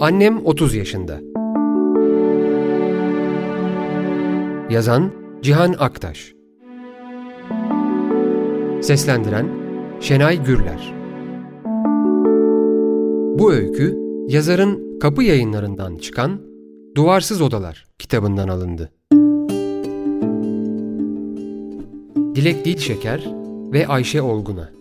Annem 0.00 0.46
30 0.46 0.74
yaşında. 0.74 1.20
Yazan 4.70 5.12
Cihan 5.42 5.74
Aktaş 5.78 6.34
Seslendiren 8.82 9.48
Şenay 10.00 10.44
Gürler 10.44 10.94
Bu 13.38 13.52
öykü 13.52 13.98
yazarın 14.28 14.98
kapı 14.98 15.22
yayınlarından 15.22 15.96
çıkan 15.96 16.40
Duvarsız 16.96 17.42
Odalar 17.42 17.86
kitabından 17.98 18.48
alındı. 18.48 18.92
Dilek 22.34 22.64
Dilşeker 22.64 23.28
ve 23.72 23.86
Ayşe 23.86 24.22
Olgun'a 24.22 24.77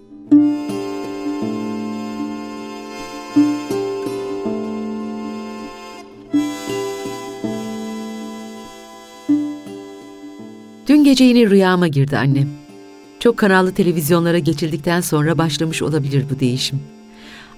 gece 11.07 11.23
yine 11.23 11.49
rüyama 11.49 11.87
girdi 11.87 12.17
annem. 12.17 12.49
Çok 13.19 13.37
kanallı 13.37 13.73
televizyonlara 13.73 14.39
geçildikten 14.39 15.01
sonra 15.01 15.37
başlamış 15.37 15.81
olabilir 15.81 16.25
bu 16.35 16.39
değişim. 16.39 16.79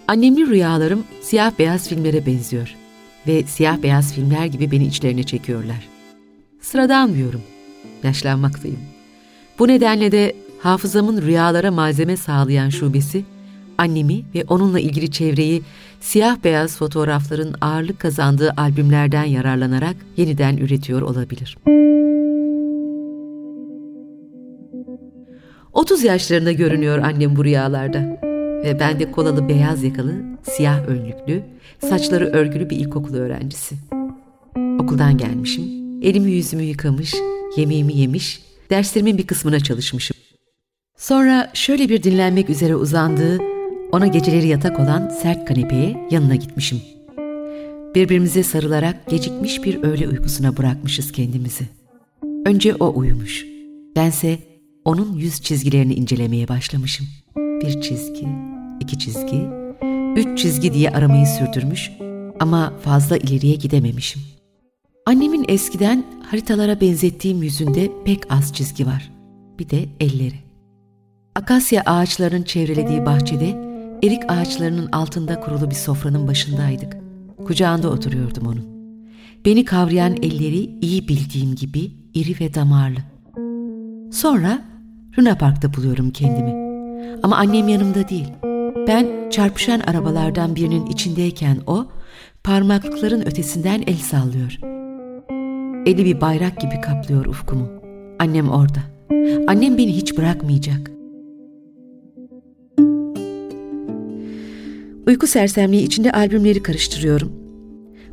Annemli 0.07 0.48
rüyalarım 0.48 1.03
siyah 1.21 1.52
beyaz 1.59 1.90
filmlere 1.90 2.26
benziyor. 2.26 2.76
Ve 3.27 3.43
siyah 3.43 3.84
beyaz 3.84 4.13
filmler 4.13 4.45
gibi 4.45 4.71
beni 4.71 4.85
içlerine 4.85 5.23
çekiyorlar. 5.23 5.88
Sıradan 6.62 7.13
diyorum. 7.13 7.41
Yaşlanmaktayım. 8.04 8.80
Bu 9.59 9.68
nedenle 9.68 10.12
de 10.12 10.35
hafızamın 10.59 11.21
rüyalara 11.21 11.71
malzeme 11.71 12.18
sağlayan 12.18 12.70
şubesi, 12.70 13.26
annemi 13.77 14.21
ve 14.35 14.43
onunla 14.48 14.79
ilgili 14.79 15.12
çevreyi 15.12 15.62
siyah 15.99 16.38
beyaz 16.43 16.77
fotoğrafların 16.77 17.55
ağırlık 17.62 17.99
kazandığı 17.99 18.54
albümlerden 18.57 19.26
yararlanarak 19.26 19.95
yeniden 20.18 20.57
üretiyor 20.57 21.01
olabilir.'' 21.01 21.79
30 25.90 26.04
yaşlarında 26.04 26.51
görünüyor 26.51 26.98
annem 26.98 27.35
bu 27.35 27.45
rüyalarda. 27.45 27.99
Ve 28.63 28.77
ben 28.79 28.99
de 28.99 29.12
kolalı 29.12 29.49
beyaz 29.49 29.84
yakalı, 29.84 30.13
siyah 30.43 30.87
önlüklü, 30.87 31.43
saçları 31.90 32.26
örgülü 32.26 32.70
bir 32.70 32.77
ilkokul 32.77 33.13
öğrencisi. 33.13 33.76
Okuldan 34.79 35.17
gelmişim, 35.17 35.63
elimi 36.01 36.32
yüzümü 36.32 36.63
yıkamış, 36.63 37.15
yemeğimi 37.57 37.98
yemiş, 37.98 38.41
derslerimin 38.70 39.17
bir 39.17 39.27
kısmına 39.27 39.60
çalışmışım. 39.60 40.17
Sonra 40.98 41.49
şöyle 41.54 41.90
bir 41.90 42.04
dinlenmek 42.04 42.49
üzere 42.49 42.76
uzandığı, 42.76 43.37
ona 43.91 44.07
geceleri 44.07 44.48
yatak 44.48 44.79
olan 44.79 45.10
sert 45.10 45.45
kanepeye 45.45 46.07
yanına 46.12 46.35
gitmişim. 46.35 46.82
Birbirimize 47.95 48.43
sarılarak 48.43 49.07
gecikmiş 49.10 49.63
bir 49.63 49.84
öğle 49.84 50.07
uykusuna 50.07 50.57
bırakmışız 50.57 51.12
kendimizi. 51.12 51.63
Önce 52.45 52.76
o 52.76 52.99
uyumuş. 52.99 53.45
Bense 53.95 54.48
onun 54.85 55.13
yüz 55.13 55.41
çizgilerini 55.41 55.94
incelemeye 55.94 56.48
başlamışım. 56.48 57.08
Bir 57.38 57.82
çizgi, 57.82 58.27
iki 58.80 58.99
çizgi, 58.99 59.48
üç 60.16 60.40
çizgi 60.40 60.74
diye 60.74 60.90
aramayı 60.90 61.26
sürdürmüş 61.26 61.91
ama 62.40 62.74
fazla 62.84 63.18
ileriye 63.18 63.55
gidememişim. 63.55 64.22
Annemin 65.06 65.46
eskiden 65.47 66.06
haritalara 66.31 66.81
benzettiğim 66.81 67.44
yüzünde 67.44 67.91
pek 68.06 68.34
az 68.34 68.53
çizgi 68.53 68.85
var. 68.85 69.12
Bir 69.59 69.69
de 69.69 69.85
elleri. 70.00 70.40
Akasya 71.35 71.84
ağaçlarının 71.85 72.44
çevrelediği 72.44 73.06
bahçede 73.06 73.50
erik 74.03 74.31
ağaçlarının 74.31 74.91
altında 74.91 75.40
kurulu 75.40 75.69
bir 75.69 75.75
sofranın 75.75 76.28
başındaydık. 76.28 76.97
Kucağında 77.46 77.90
oturuyordum 77.90 78.47
onun. 78.47 78.66
Beni 79.46 79.66
kavrayan 79.66 80.16
elleri 80.22 80.80
iyi 80.81 81.07
bildiğim 81.07 81.56
gibi 81.56 81.91
iri 82.13 82.40
ve 82.40 82.53
damarlı. 82.53 83.00
Sonra 84.11 84.61
Luna 85.19 85.37
Park'ta 85.37 85.73
buluyorum 85.73 86.11
kendimi. 86.11 86.69
Ama 87.23 87.35
annem 87.35 87.67
yanımda 87.67 88.09
değil. 88.09 88.27
Ben 88.87 89.29
çarpışan 89.29 89.79
arabalardan 89.79 90.55
birinin 90.55 90.85
içindeyken 90.85 91.57
o, 91.67 91.85
parmaklıkların 92.43 93.21
ötesinden 93.21 93.83
el 93.87 93.97
sallıyor. 93.97 94.57
Eli 95.85 96.05
bir 96.05 96.21
bayrak 96.21 96.61
gibi 96.61 96.81
kaplıyor 96.81 97.25
ufkumu. 97.25 97.69
Annem 98.19 98.49
orada. 98.49 98.79
Annem 99.47 99.77
beni 99.77 99.95
hiç 99.95 100.17
bırakmayacak. 100.17 100.91
Uyku 105.07 105.27
sersemliği 105.27 105.83
içinde 105.83 106.11
albümleri 106.11 106.63
karıştırıyorum. 106.63 107.31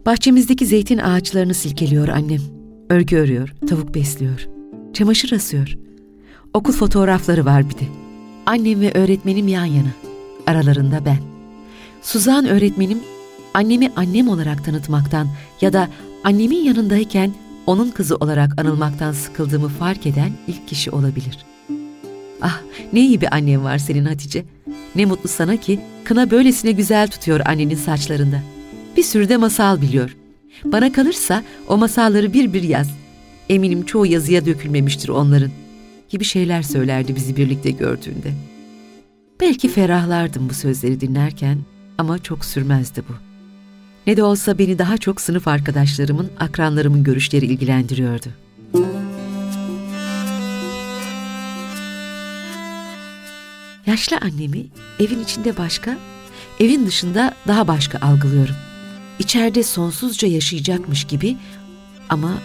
Bahçemizdeki 0.07 0.67
zeytin 0.67 0.99
ağaçlarını 0.99 1.55
silkeliyor 1.55 2.09
annem. 2.09 2.41
Örgü 2.91 3.17
örüyor, 3.17 3.55
tavuk 3.69 3.95
besliyor. 3.95 4.49
Çamaşır 4.93 5.33
asıyor. 5.33 5.86
Okul 6.55 6.73
fotoğrafları 6.73 7.45
var 7.45 7.69
bir 7.71 7.75
de. 7.75 7.89
Annem 8.47 8.81
ve 8.81 8.93
öğretmenim 8.95 9.49
yan 9.49 9.65
yana. 9.65 9.89
Aralarında 10.47 11.05
ben. 11.05 11.19
Suzan 12.03 12.47
öğretmenim 12.47 12.99
annemi 13.55 13.93
annem 13.97 14.29
olarak 14.29 14.65
tanıtmaktan 14.65 15.29
ya 15.61 15.73
da 15.73 15.89
annemin 16.25 16.65
yanındayken 16.65 17.35
onun 17.67 17.91
kızı 17.91 18.17
olarak 18.17 18.61
anılmaktan 18.61 19.13
sıkıldığımı 19.13 19.69
fark 19.69 20.07
eden 20.07 20.33
ilk 20.47 20.69
kişi 20.69 20.91
olabilir. 20.91 21.39
Ah 22.43 22.61
ne 22.93 23.01
iyi 23.01 23.21
bir 23.21 23.35
annem 23.35 23.65
var 23.65 23.79
senin 23.79 24.05
Hatice. 24.05 24.45
Ne 24.95 25.05
mutlu 25.05 25.29
sana 25.29 25.57
ki 25.57 25.81
kına 26.05 26.31
böylesine 26.31 26.73
güzel 26.73 27.09
tutuyor 27.09 27.41
annenin 27.47 27.77
saçlarında. 27.77 28.41
Bir 28.97 29.03
sürü 29.03 29.29
de 29.29 29.37
masal 29.37 29.81
biliyor. 29.81 30.17
Bana 30.65 30.93
kalırsa 30.93 31.43
o 31.69 31.77
masalları 31.77 32.33
bir 32.33 32.53
bir 32.53 32.63
yaz. 32.63 32.91
Eminim 33.49 33.85
çoğu 33.85 34.07
yazıya 34.07 34.47
dökülmemiştir 34.47 35.09
onların.'' 35.09 35.66
Gibi 36.09 36.25
şeyler 36.25 36.63
söylerdi 36.63 37.17
bizi 37.17 37.37
birlikte 37.37 37.71
gördüğünde. 37.71 38.33
Belki 39.41 39.69
ferahlardım 39.69 40.49
bu 40.49 40.55
sözleri 40.55 41.01
dinlerken 41.01 41.59
ama 41.99 42.19
çok 42.19 42.45
sürmezdi 42.45 43.03
bu. 43.09 43.13
Ne 44.07 44.17
de 44.17 44.23
olsa 44.23 44.59
beni 44.59 44.79
daha 44.79 44.99
çok 44.99 45.21
sınıf 45.21 45.49
arkadaşlarımın, 45.49 46.31
akranlarımın 46.41 47.05
görüşleri 47.05 47.47
ilgilendiriyordu. 47.47 48.29
Yaşlı 53.87 54.19
annemi 54.19 54.67
evin 55.01 55.23
içinde 55.25 55.57
başka, 55.57 55.99
evin 56.61 56.87
dışında 56.87 57.35
daha 57.47 57.69
başka 57.69 57.99
algılıyorum. 57.99 58.57
İçeride 59.19 59.63
sonsuzca 59.63 60.29
yaşayacakmış 60.29 61.05
gibi 61.05 61.37
ama 62.09 62.39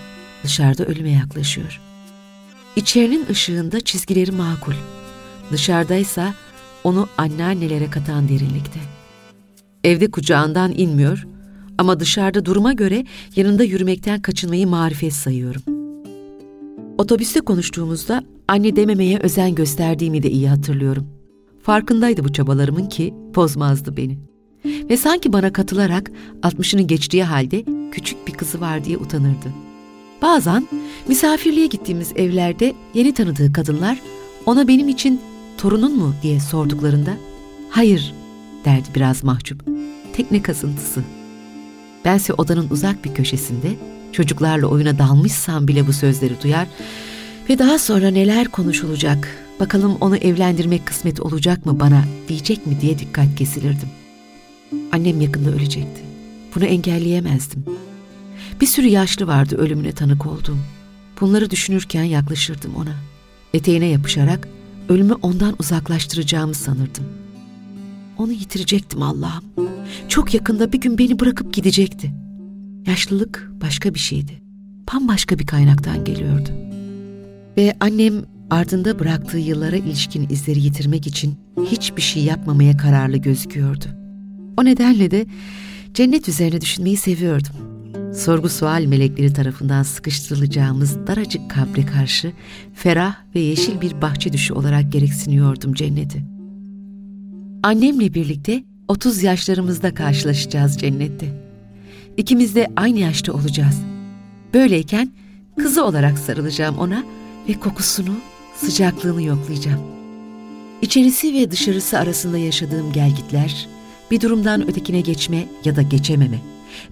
dışarıda 0.44 0.86
ölüme 0.86 1.12
yaklaşıyor.'' 1.12 1.91
İçerinin 2.76 3.26
ışığında 3.30 3.80
çizgileri 3.80 4.32
makul. 4.32 4.74
Dışarıdaysa 5.52 6.34
onu 6.84 7.08
anneannelere 7.18 7.90
katan 7.90 8.30
derinlikte. 8.30 8.80
Evde 9.84 10.12
kucağından 10.12 10.74
inmiyor 10.78 11.28
ama 11.78 12.00
dışarıda 12.00 12.46
duruma 12.46 12.74
göre 12.74 13.06
yanında 13.36 13.64
yürümekten 13.64 14.22
kaçınmayı 14.22 14.68
marifet 14.68 15.14
sayıyorum. 15.14 15.62
Otobüste 16.98 17.42
konuştuğumuzda 17.42 18.24
anne 18.48 18.76
dememeye 18.76 19.20
özen 19.20 19.56
gösterdiğimi 19.56 20.24
de 20.24 20.32
iyi 20.32 20.50
hatırlıyorum. 20.50 21.08
Farkındaydı 21.64 22.24
bu 22.24 22.34
çabalarımın 22.34 22.90
ki 22.90 23.14
bozmazdı 23.36 23.98
beni. 23.98 24.20
Ve 24.66 24.98
sanki 24.98 25.34
bana 25.34 25.54
katılarak 25.54 26.12
60'ını 26.44 26.82
geçtiği 26.82 27.24
halde 27.24 27.66
küçük 27.92 28.28
bir 28.28 28.34
kızı 28.34 28.62
var 28.62 28.86
diye 28.86 28.98
utanırdı.'' 28.98 29.71
Bazen 30.22 30.68
misafirliğe 31.08 31.68
gittiğimiz 31.68 32.12
evlerde 32.16 32.74
yeni 32.94 33.14
tanıdığı 33.14 33.54
kadınlar 33.54 34.02
ona 34.46 34.68
benim 34.68 34.90
için 34.90 35.22
torunun 35.58 35.98
mu 35.98 36.16
diye 36.24 36.40
sorduklarında 36.40 37.12
hayır 37.70 38.14
derdi 38.66 38.88
biraz 38.96 39.24
mahcup. 39.24 39.64
Tekne 40.14 40.42
kasıntısı. 40.42 41.04
Bense 42.06 42.34
odanın 42.34 42.70
uzak 42.70 43.06
bir 43.06 43.14
köşesinde 43.14 43.76
çocuklarla 44.12 44.68
oyuna 44.68 44.98
dalmışsam 45.00 45.68
bile 45.68 45.88
bu 45.88 45.94
sözleri 45.94 46.42
duyar 46.44 46.68
ve 47.50 47.60
daha 47.60 47.80
sonra 47.80 48.10
neler 48.10 48.48
konuşulacak, 48.48 49.38
bakalım 49.60 49.98
onu 50.02 50.18
evlendirmek 50.18 50.86
kısmet 50.86 51.20
olacak 51.20 51.66
mı 51.66 51.80
bana 51.80 52.04
diyecek 52.28 52.68
mi 52.68 52.82
diye 52.82 53.00
dikkat 53.00 53.36
kesilirdim. 53.36 53.90
Annem 54.92 55.22
yakında 55.22 55.50
ölecekti. 55.50 56.02
Bunu 56.56 56.66
engelleyemezdim. 56.66 57.66
Bir 58.62 58.66
sürü 58.66 58.88
yaşlı 58.88 59.28
vardı 59.28 59.56
ölümüne 59.56 59.92
tanık 59.92 60.26
olduğum. 60.26 60.58
Bunları 61.22 61.50
düşünürken 61.50 62.04
yaklaşırdım 62.04 62.76
ona. 62.76 62.96
Eteğine 63.54 63.86
yapışarak 63.86 64.48
ölümü 64.90 65.14
ondan 65.22 65.56
uzaklaştıracağımı 65.60 66.54
sanırdım. 66.54 67.06
Onu 68.18 68.32
yitirecektim 68.32 69.02
Allah'ım. 69.02 69.44
Çok 70.08 70.34
yakında 70.34 70.74
bir 70.74 70.82
gün 70.82 70.98
beni 70.98 71.20
bırakıp 71.20 71.54
gidecekti. 71.54 72.14
Yaşlılık 72.88 73.52
başka 73.62 73.94
bir 73.94 74.00
şeydi. 74.00 74.42
Bambaşka 74.94 75.40
bir 75.40 75.48
kaynaktan 75.48 76.04
geliyordu. 76.04 76.50
Ve 77.58 77.78
annem 77.80 78.14
ardında 78.50 79.00
bıraktığı 79.00 79.38
yıllara 79.38 79.76
ilişkin 79.76 80.30
izleri 80.30 80.60
yitirmek 80.60 81.08
için 81.08 81.36
hiçbir 81.72 82.02
şey 82.02 82.24
yapmamaya 82.24 82.78
kararlı 82.78 83.18
gözüküyordu. 83.18 83.86
O 84.58 84.66
nedenle 84.66 85.12
de 85.12 85.26
Cennet 85.94 86.30
üzerine 86.30 86.62
düşünmeyi 86.62 86.98
seviyordum. 86.98 87.81
Sorgu 88.14 88.50
sual 88.50 88.86
melekleri 88.86 89.34
tarafından 89.34 89.84
sıkıştırılacağımız 89.84 91.08
daracık 91.08 91.52
kabre 91.52 91.86
karşı 91.86 92.32
ferah 92.74 93.16
ve 93.36 93.40
yeşil 93.40 93.82
bir 93.82 94.02
bahçe 94.02 94.34
düşü 94.34 94.54
olarak 94.54 94.92
gereksiniyordum 94.92 95.74
cenneti. 95.74 96.24
Annemle 97.64 98.14
birlikte 98.14 98.64
30 98.88 99.24
yaşlarımızda 99.24 99.94
karşılaşacağız 99.94 100.78
cennette. 100.78 101.26
İkimiz 102.18 102.56
de 102.56 102.68
aynı 102.76 103.00
yaşta 103.00 103.34
olacağız. 103.34 103.82
Böyleyken 104.54 105.12
kızı 105.58 105.86
olarak 105.86 106.20
sarılacağım 106.20 106.78
ona 106.78 107.04
ve 107.50 107.54
kokusunu, 107.54 108.16
sıcaklığını 108.56 109.24
yoklayacağım. 109.24 109.82
İçerisi 110.82 111.34
ve 111.34 111.52
dışarısı 111.52 112.00
arasında 112.00 112.38
yaşadığım 112.38 112.94
gelgitler, 112.94 113.68
bir 114.12 114.22
durumdan 114.22 114.70
ötekine 114.70 115.02
geçme 115.02 115.48
ya 115.66 115.76
da 115.76 115.82
geçememe, 115.82 116.42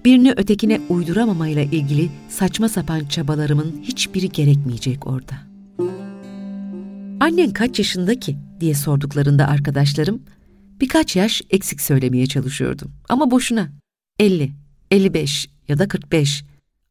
birini 0.05 0.33
ötekine 0.37 0.81
uyduramamamayla 0.89 1.61
ilgili 1.61 2.09
saçma 2.29 2.69
sapan 2.69 3.05
çabalarımın 3.05 3.81
hiçbiri 3.83 4.29
gerekmeyecek 4.29 5.07
orada. 5.07 5.35
Annen 7.19 7.53
kaç 7.53 7.79
yaşında 7.79 8.19
ki 8.19 8.37
diye 8.59 8.75
sorduklarında 8.75 9.47
arkadaşlarım, 9.47 10.23
birkaç 10.81 11.15
yaş 11.15 11.41
eksik 11.49 11.81
söylemeye 11.81 12.27
çalışıyordum. 12.27 12.91
Ama 13.09 13.31
boşuna. 13.31 13.69
50, 14.19 14.51
55 14.91 15.49
ya 15.67 15.79
da 15.79 15.87
45. 15.87 16.43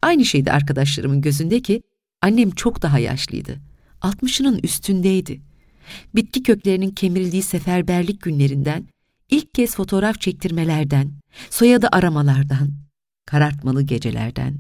Aynı 0.02 0.25
şeydi 0.25 0.52
arkadaşlarımın 0.52 1.20
gözündeki 1.20 1.82
annem 2.23 2.50
çok 2.50 2.82
daha 2.82 2.99
yaşlıydı. 2.99 3.56
60'ının 4.00 4.61
üstündeydi. 4.62 5.40
Bitki 6.14 6.43
köklerinin 6.43 6.90
kemirildiği 6.90 7.43
seferberlik 7.43 8.23
günlerinden, 8.23 8.85
ilk 9.31 9.55
kez 9.55 9.75
fotoğraf 9.75 10.21
çektirmelerden, 10.21 11.13
soyadı 11.51 11.89
aramalardan, 11.93 12.71
karartmalı 13.27 13.83
gecelerden, 13.83 14.59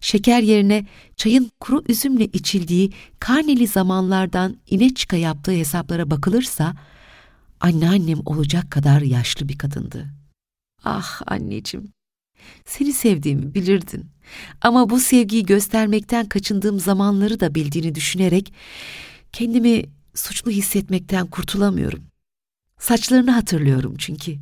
şeker 0.00 0.42
yerine 0.42 0.86
çayın 1.16 1.50
kuru 1.60 1.84
üzümle 1.88 2.24
içildiği 2.24 2.92
karneli 3.20 3.66
zamanlardan 3.66 4.56
ine 4.66 4.94
çıka 4.94 5.16
yaptığı 5.16 5.52
hesaplara 5.52 6.10
bakılırsa, 6.10 6.74
anneannem 7.60 8.18
olacak 8.26 8.70
kadar 8.70 9.00
yaşlı 9.00 9.48
bir 9.48 9.58
kadındı. 9.58 10.06
Ah 10.84 11.22
anneciğim, 11.26 11.92
seni 12.64 12.92
sevdiğimi 12.92 13.54
bilirdin. 13.54 14.10
Ama 14.60 14.90
bu 14.90 15.00
sevgiyi 15.00 15.46
göstermekten 15.46 16.28
kaçındığım 16.28 16.80
zamanları 16.80 17.40
da 17.40 17.54
bildiğini 17.54 17.94
düşünerek 17.94 18.52
kendimi 19.32 19.84
suçlu 20.14 20.50
hissetmekten 20.50 21.26
kurtulamıyorum. 21.26 22.09
Saçlarını 22.80 23.30
hatırlıyorum 23.30 23.94
çünkü. 23.98 24.36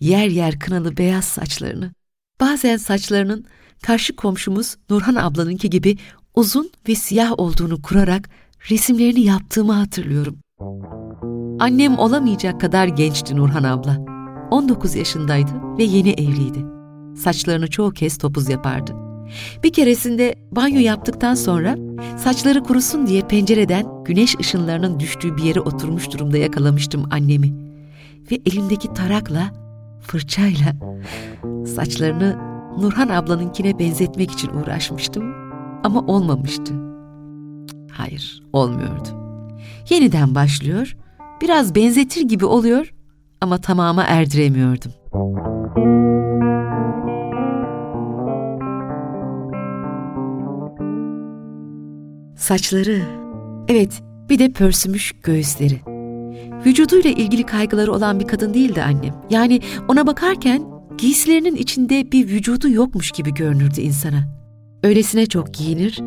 Yer 0.00 0.28
yer 0.28 0.58
kınalı 0.58 0.96
beyaz 0.96 1.24
saçlarını. 1.24 1.92
Bazen 2.40 2.76
saçlarının 2.76 3.44
karşı 3.82 4.16
komşumuz 4.16 4.76
Nurhan 4.90 5.14
ablanınki 5.14 5.70
gibi 5.70 5.96
uzun 6.34 6.70
ve 6.88 6.94
siyah 6.94 7.38
olduğunu 7.38 7.82
kurarak 7.82 8.30
resimlerini 8.70 9.20
yaptığımı 9.20 9.72
hatırlıyorum. 9.72 10.38
Annem 11.60 11.98
olamayacak 11.98 12.60
kadar 12.60 12.86
gençti 12.86 13.36
Nurhan 13.36 13.64
abla. 13.64 13.96
19 14.50 14.94
yaşındaydı 14.94 15.50
ve 15.78 15.84
yeni 15.84 16.10
evliydi. 16.10 16.64
Saçlarını 17.16 17.70
çoğu 17.70 17.90
kez 17.90 18.18
topuz 18.18 18.48
yapardı. 18.48 18.92
Bir 19.62 19.72
keresinde 19.72 20.34
banyo 20.52 20.80
yaptıktan 20.80 21.34
sonra 21.34 21.76
saçları 22.18 22.62
kurusun 22.62 23.06
diye 23.06 23.22
pencereden 23.22 23.86
güneş 24.04 24.36
ışınlarının 24.40 25.00
düştüğü 25.00 25.36
bir 25.36 25.42
yere 25.42 25.60
oturmuş 25.60 26.10
durumda 26.10 26.38
yakalamıştım 26.38 27.08
annemi. 27.10 27.61
Ve 28.32 28.40
elimdeki 28.46 28.94
tarakla, 28.94 29.50
fırçayla 30.00 30.72
saçlarını 31.66 32.38
Nurhan 32.80 33.08
ablanınkine 33.08 33.78
benzetmek 33.78 34.30
için 34.30 34.48
uğraşmıştım 34.48 35.34
ama 35.84 36.00
olmamıştı. 36.00 36.74
Hayır, 37.92 38.42
olmuyordu. 38.52 39.08
Yeniden 39.90 40.34
başlıyor, 40.34 40.96
biraz 41.42 41.74
benzetir 41.74 42.28
gibi 42.28 42.44
oluyor 42.44 42.94
ama 43.40 43.58
tamama 43.58 44.04
erdiremiyordum. 44.04 44.92
Saçları, 52.36 53.02
evet 53.68 54.02
bir 54.28 54.38
de 54.38 54.52
pörsümüş 54.52 55.12
göğüsleri. 55.22 55.91
Vücuduyla 56.66 57.10
ilgili 57.10 57.42
kaygıları 57.46 57.92
olan 57.92 58.20
bir 58.20 58.26
kadın 58.26 58.54
değildi 58.54 58.82
annem. 58.82 59.14
Yani 59.30 59.60
ona 59.88 60.06
bakarken 60.06 60.62
giysilerinin 60.98 61.56
içinde 61.56 62.12
bir 62.12 62.28
vücudu 62.28 62.68
yokmuş 62.68 63.10
gibi 63.10 63.34
görünürdü 63.34 63.80
insana. 63.80 64.24
Öylesine 64.82 65.26
çok 65.26 65.54
giyinir, 65.54 65.98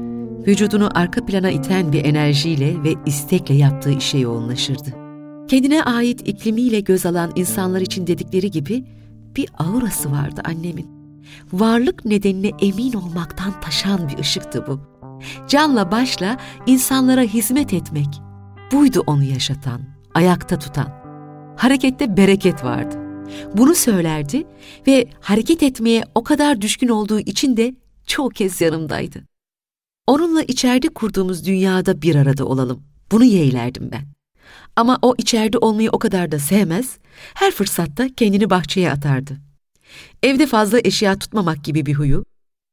vücudunu 0.48 0.90
arka 0.94 1.26
plana 1.26 1.50
iten 1.50 1.94
bir 1.94 2.06
enerjiyle 2.06 2.84
ve 2.84 2.94
istekle 3.06 3.56
yaptığı 3.56 3.92
işe 3.92 4.18
yoğunlaşırdı. 4.18 4.90
Kendine 5.48 5.84
ait 5.84 6.28
iklimiyle 6.28 6.80
göz 6.80 7.06
alan 7.06 7.32
insanlar 7.36 7.82
için 7.82 8.08
dedikleri 8.08 8.52
gibi 8.52 8.86
bir 9.36 9.50
aurası 9.58 10.12
vardı 10.12 10.42
annemin. 10.46 10.88
Varlık 11.54 12.06
nedenine 12.06 12.52
emin 12.62 12.94
olmaktan 12.94 13.62
taşan 13.62 14.10
bir 14.10 14.18
ışıktı 14.18 14.68
bu. 14.68 14.80
Canla 15.48 15.92
başla 15.92 16.38
insanlara 16.68 17.22
hizmet 17.22 17.74
etmek. 17.74 18.22
Buydu 18.72 19.04
onu 19.08 19.24
yaşatan, 19.24 19.82
ayakta 20.16 20.60
tutan. 20.60 21.06
Harekette 21.58 22.18
bereket 22.18 22.64
vardı. 22.64 22.96
Bunu 23.54 23.76
söylerdi 23.76 24.48
ve 24.88 25.08
hareket 25.22 25.64
etmeye 25.64 26.04
o 26.16 26.24
kadar 26.24 26.62
düşkün 26.62 26.88
olduğu 26.88 27.20
için 27.20 27.58
de 27.58 27.76
çoğu 28.08 28.30
kez 28.30 28.62
yanımdaydı. 28.62 29.24
Onunla 30.08 30.42
içeride 30.42 30.88
kurduğumuz 30.88 31.46
dünyada 31.46 32.02
bir 32.02 32.16
arada 32.16 32.46
olalım. 32.46 32.84
Bunu 33.12 33.24
yeğlerdim 33.24 33.90
ben. 33.92 34.06
Ama 34.76 35.00
o 35.02 35.16
içeride 35.18 35.58
olmayı 35.58 35.90
o 35.92 36.00
kadar 36.00 36.32
da 36.32 36.40
sevmez, 36.40 36.98
her 37.34 37.52
fırsatta 37.52 38.10
kendini 38.16 38.50
bahçeye 38.50 38.92
atardı. 38.92 39.38
Evde 40.24 40.48
fazla 40.48 40.80
eşya 40.84 41.20
tutmamak 41.20 41.64
gibi 41.64 41.86
bir 41.86 41.94
huyu, 41.94 42.26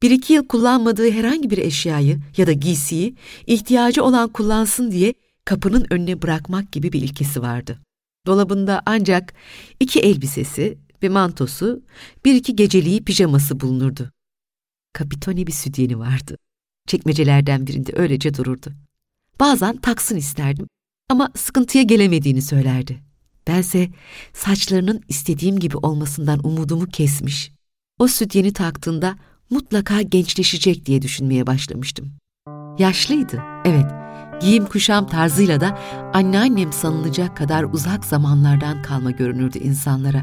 bir 0.02 0.10
iki 0.10 0.32
yıl 0.32 0.48
kullanmadığı 0.48 1.10
herhangi 1.10 1.50
bir 1.50 1.58
eşyayı 1.58 2.20
ya 2.36 2.46
da 2.46 2.52
giysiyi 2.52 3.14
ihtiyacı 3.46 4.04
olan 4.04 4.28
kullansın 4.28 4.90
diye 4.90 5.14
kapının 5.44 5.86
önüne 5.90 6.22
bırakmak 6.22 6.72
gibi 6.72 6.92
bir 6.92 7.02
ilkesi 7.02 7.42
vardı. 7.42 7.78
Dolabında 8.26 8.82
ancak 8.86 9.34
iki 9.80 10.00
elbisesi, 10.00 10.78
bir 11.02 11.08
mantosu, 11.08 11.82
bir 12.24 12.34
iki 12.34 12.56
geceliği 12.56 13.04
pijaması 13.04 13.60
bulunurdu. 13.60 14.10
Kapitoni 14.92 15.46
bir 15.46 15.52
sütyeni 15.52 15.98
vardı. 15.98 16.36
Çekmecelerden 16.86 17.66
birinde 17.66 17.92
öylece 17.96 18.34
dururdu. 18.34 18.72
Bazen 19.40 19.76
taksın 19.76 20.16
isterdim 20.16 20.66
ama 21.10 21.30
sıkıntıya 21.36 21.84
gelemediğini 21.84 22.42
söylerdi. 22.42 23.02
Bense 23.46 23.90
saçlarının 24.32 25.00
istediğim 25.08 25.58
gibi 25.58 25.76
olmasından 25.76 26.46
umudumu 26.46 26.86
kesmiş. 26.86 27.52
O 27.98 28.08
sütyeni 28.08 28.52
taktığında 28.52 29.16
mutlaka 29.50 30.02
gençleşecek 30.02 30.86
diye 30.86 31.02
düşünmeye 31.02 31.46
başlamıştım. 31.46 32.12
Yaşlıydı, 32.78 33.42
evet. 33.64 34.01
Giyim 34.42 34.66
kuşam 34.66 35.06
tarzıyla 35.06 35.60
da 35.60 35.78
anneannem 36.12 36.72
sanılacak 36.72 37.36
kadar 37.36 37.64
uzak 37.64 38.04
zamanlardan 38.04 38.82
kalma 38.82 39.10
görünürdü 39.10 39.58
insanlara. 39.58 40.22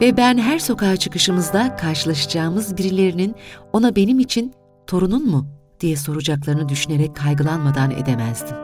Ve 0.00 0.16
ben 0.16 0.38
her 0.38 0.58
sokağa 0.58 0.96
çıkışımızda 0.96 1.76
karşılaşacağımız 1.76 2.76
birilerinin 2.76 3.34
ona 3.72 3.96
benim 3.96 4.18
için 4.18 4.54
torunun 4.86 5.30
mu 5.30 5.46
diye 5.80 5.96
soracaklarını 5.96 6.68
düşünerek 6.68 7.16
kaygılanmadan 7.16 7.90
edemezdim. 7.90 8.56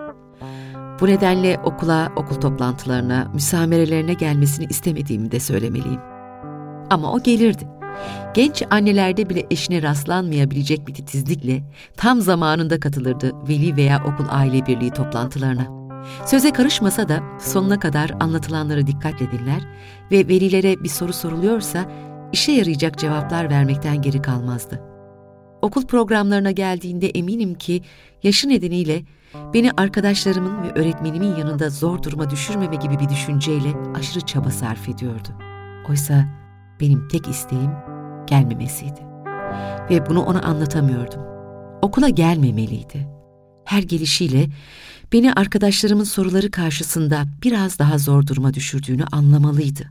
Bu 1.01 1.07
nedenle 1.07 1.61
okula, 1.65 2.13
okul 2.17 2.37
toplantılarına, 2.37 3.31
müsamerelerine 3.35 4.15
gelmesini 4.15 4.67
istemediğimi 4.71 5.33
de 5.33 5.41
söylemeliyim. 5.41 6.01
Ama 6.91 7.13
o 7.13 7.23
gelirdi 7.23 7.80
Genç 8.35 8.63
annelerde 8.71 9.31
bile 9.31 9.47
eşine 9.51 9.83
rastlanmayabilecek 9.83 10.89
bir 10.89 10.95
titizlikle 10.95 11.63
tam 11.97 12.21
zamanında 12.21 12.81
katılırdı 12.81 13.33
veli 13.49 13.77
veya 13.77 14.05
okul 14.05 14.25
aile 14.29 14.67
birliği 14.67 14.91
toplantılarına. 14.91 15.81
Söze 16.27 16.51
karışmasa 16.51 17.09
da 17.09 17.21
sonuna 17.41 17.79
kadar 17.79 18.11
anlatılanları 18.21 18.87
dikkatle 18.87 19.27
dinler 19.33 19.63
ve 20.11 20.29
velilere 20.29 20.85
bir 20.85 20.89
soru 20.89 21.13
soruluyorsa 21.13 21.85
işe 22.33 22.53
yarayacak 22.53 22.99
cevaplar 22.99 23.51
vermekten 23.51 24.03
geri 24.03 24.23
kalmazdı. 24.23 24.81
Okul 25.63 25.87
programlarına 25.87 26.51
geldiğinde 26.51 27.09
eminim 27.11 27.55
ki 27.55 27.83
yaşı 28.23 28.49
nedeniyle 28.49 29.03
beni 29.55 29.71
arkadaşlarımın 29.77 30.63
ve 30.63 30.73
öğretmenimin 30.73 31.37
yanında 31.37 31.71
zor 31.71 32.03
duruma 32.03 32.31
düşürmeme 32.31 32.77
gibi 32.77 32.99
bir 32.99 33.09
düşünceyle 33.09 33.69
aşırı 33.95 34.21
çaba 34.21 34.51
sarf 34.51 34.89
ediyordu. 34.89 35.29
Oysa 35.89 36.40
benim 36.81 37.09
tek 37.09 37.29
isteğim 37.29 37.71
gelmemesiydi. 38.27 39.01
Ve 39.91 40.07
bunu 40.07 40.23
ona 40.23 40.43
anlatamıyordum. 40.43 41.21
Okula 41.83 42.09
gelmemeliydi. 42.09 43.09
Her 43.65 43.83
gelişiyle 43.83 44.47
beni 45.13 45.33
arkadaşlarımın 45.33 46.05
soruları 46.05 46.51
karşısında 46.51 47.25
biraz 47.43 47.79
daha 47.79 47.99
zor 47.99 48.27
duruma 48.27 48.55
düşürdüğünü 48.55 49.05
anlamalıydı. 49.13 49.91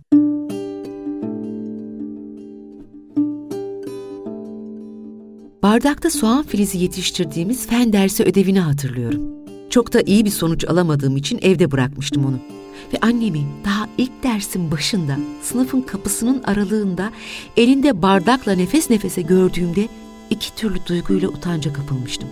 Bardakta 5.64 6.10
soğan 6.10 6.44
filizi 6.44 6.78
yetiştirdiğimiz 6.78 7.68
fen 7.68 7.94
dersi 7.94 8.24
ödevini 8.24 8.60
hatırlıyorum. 8.60 9.22
Çok 9.70 9.94
da 9.94 10.02
iyi 10.02 10.26
bir 10.26 10.30
sonuç 10.30 10.66
alamadığım 10.66 11.18
için 11.18 11.40
evde 11.42 11.72
bırakmıştım 11.72 12.26
onu. 12.26 12.59
Ve 12.94 12.98
annemi 13.02 13.42
daha 13.66 13.88
ilk 13.98 14.24
dersin 14.24 14.72
başında 14.72 15.18
sınıfın 15.42 15.82
kapısının 15.82 16.44
aralığında 16.44 17.12
elinde 17.58 18.02
bardakla 18.02 18.54
nefes 18.54 18.90
nefese 18.90 19.22
gördüğümde 19.22 19.88
iki 20.30 20.56
türlü 20.56 20.86
duyguyla 20.86 21.30
utanca 21.30 21.74
kapılmıştım. 21.74 22.30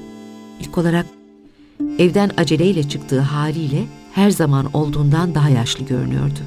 İlk 0.61 0.77
olarak 0.77 1.05
evden 1.99 2.31
aceleyle 2.37 2.89
çıktığı 2.89 3.19
haliyle 3.19 3.85
her 4.13 4.29
zaman 4.29 4.73
olduğundan 4.73 5.35
daha 5.35 5.49
yaşlı 5.49 5.85
görünüyordu. 5.85 6.39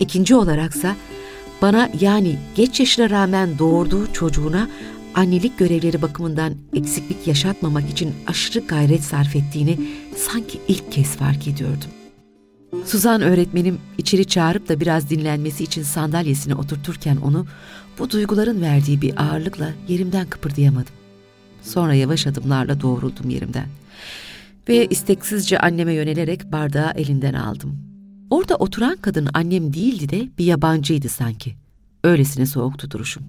İkinci 0.00 0.34
olaraksa 0.34 0.96
bana 1.62 1.90
yani 2.00 2.36
geç 2.54 2.80
yaşına 2.80 3.10
rağmen 3.10 3.58
doğurduğu 3.58 4.12
çocuğuna 4.12 4.68
annelik 5.14 5.58
görevleri 5.58 6.02
bakımından 6.02 6.54
eksiklik 6.74 7.26
yaşatmamak 7.26 7.90
için 7.90 8.14
aşırı 8.26 8.66
gayret 8.66 9.02
sarf 9.02 9.36
ettiğini 9.36 9.78
sanki 10.16 10.60
ilk 10.68 10.92
kez 10.92 11.16
fark 11.16 11.48
ediyordum. 11.48 11.99
Suzan 12.84 13.20
öğretmenim 13.20 13.78
içeri 13.98 14.24
çağırıp 14.24 14.68
da 14.68 14.80
biraz 14.80 15.10
dinlenmesi 15.10 15.64
için 15.64 15.82
sandalyesine 15.82 16.54
oturturken 16.54 17.16
onu 17.16 17.46
bu 17.98 18.10
duyguların 18.10 18.62
verdiği 18.62 19.00
bir 19.00 19.22
ağırlıkla 19.22 19.70
yerimden 19.88 20.26
kıpırdayamadım. 20.26 20.94
Sonra 21.62 21.94
yavaş 21.94 22.26
adımlarla 22.26 22.80
doğruldum 22.80 23.30
yerimden. 23.30 23.66
Ve 24.68 24.86
isteksizce 24.86 25.58
anneme 25.58 25.94
yönelerek 25.94 26.52
bardağı 26.52 26.90
elinden 26.90 27.34
aldım. 27.34 27.78
Orada 28.30 28.56
oturan 28.56 28.96
kadın 28.96 29.28
annem 29.34 29.74
değildi 29.74 30.08
de 30.08 30.28
bir 30.38 30.44
yabancıydı 30.44 31.08
sanki. 31.08 31.54
Öylesine 32.04 32.46
soğuktu 32.46 32.90
duruşum. 32.90 33.22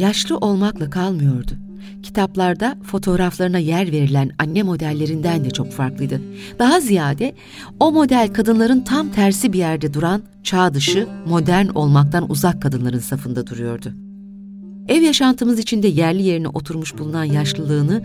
Yaşlı 0.00 0.36
olmakla 0.36 0.90
kalmıyordu. 0.90 1.52
Kitaplarda 2.02 2.76
fotoğraflarına 2.82 3.58
yer 3.58 3.92
verilen 3.92 4.30
anne 4.38 4.62
modellerinden 4.62 5.44
de 5.44 5.50
çok 5.50 5.72
farklıydı. 5.72 6.20
Daha 6.58 6.80
ziyade 6.80 7.34
o 7.80 7.92
model 7.92 8.28
kadınların 8.32 8.80
tam 8.80 9.08
tersi 9.08 9.52
bir 9.52 9.58
yerde 9.58 9.94
duran, 9.94 10.22
çağ 10.42 10.74
dışı, 10.74 11.08
modern 11.26 11.68
olmaktan 11.68 12.30
uzak 12.30 12.62
kadınların 12.62 12.98
safında 12.98 13.46
duruyordu. 13.46 13.92
Ev 14.88 15.02
yaşantımız 15.02 15.58
içinde 15.58 15.88
yerli 15.88 16.22
yerine 16.22 16.48
oturmuş 16.48 16.98
bulunan 16.98 17.24
yaşlılığını 17.24 18.02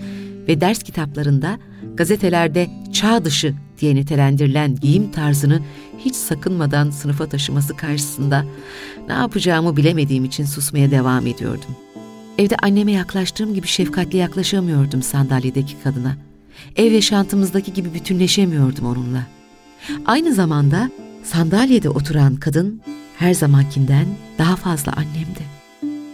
ve 0.48 0.62
ders 0.62 0.84
kitaplarında, 0.84 1.60
gazetelerde 1.94 2.68
çağ 2.94 3.26
dışı 3.26 3.54
diye 3.80 3.96
nitelendirilen 3.96 4.76
giyim 4.76 5.12
tarzını 5.12 5.60
hiç 5.98 6.16
sakınmadan 6.16 6.90
sınıfa 6.90 7.30
taşıması 7.30 7.78
karşısında 7.78 8.46
ne 9.08 9.14
yapacağımı 9.14 9.78
bilemediğim 9.78 10.26
için 10.26 10.46
susmaya 10.46 10.92
devam 10.92 11.28
ediyordum. 11.28 11.85
Evde 12.38 12.56
anneme 12.56 12.92
yaklaştığım 12.92 13.54
gibi 13.54 13.68
şefkatle 13.68 14.18
yaklaşamıyordum 14.18 15.02
sandalyedeki 15.02 15.74
kadına. 15.84 16.18
Ev 16.76 16.92
yaşantımızdaki 16.92 17.74
gibi 17.74 17.94
bütünleşemiyordum 17.94 18.86
onunla. 18.86 19.28
Aynı 20.06 20.34
zamanda 20.34 20.90
sandalyede 21.24 21.90
oturan 21.90 22.36
kadın 22.36 22.82
her 23.18 23.34
zamankinden 23.34 24.06
daha 24.38 24.56
fazla 24.56 24.94
annemdi. 24.94 25.56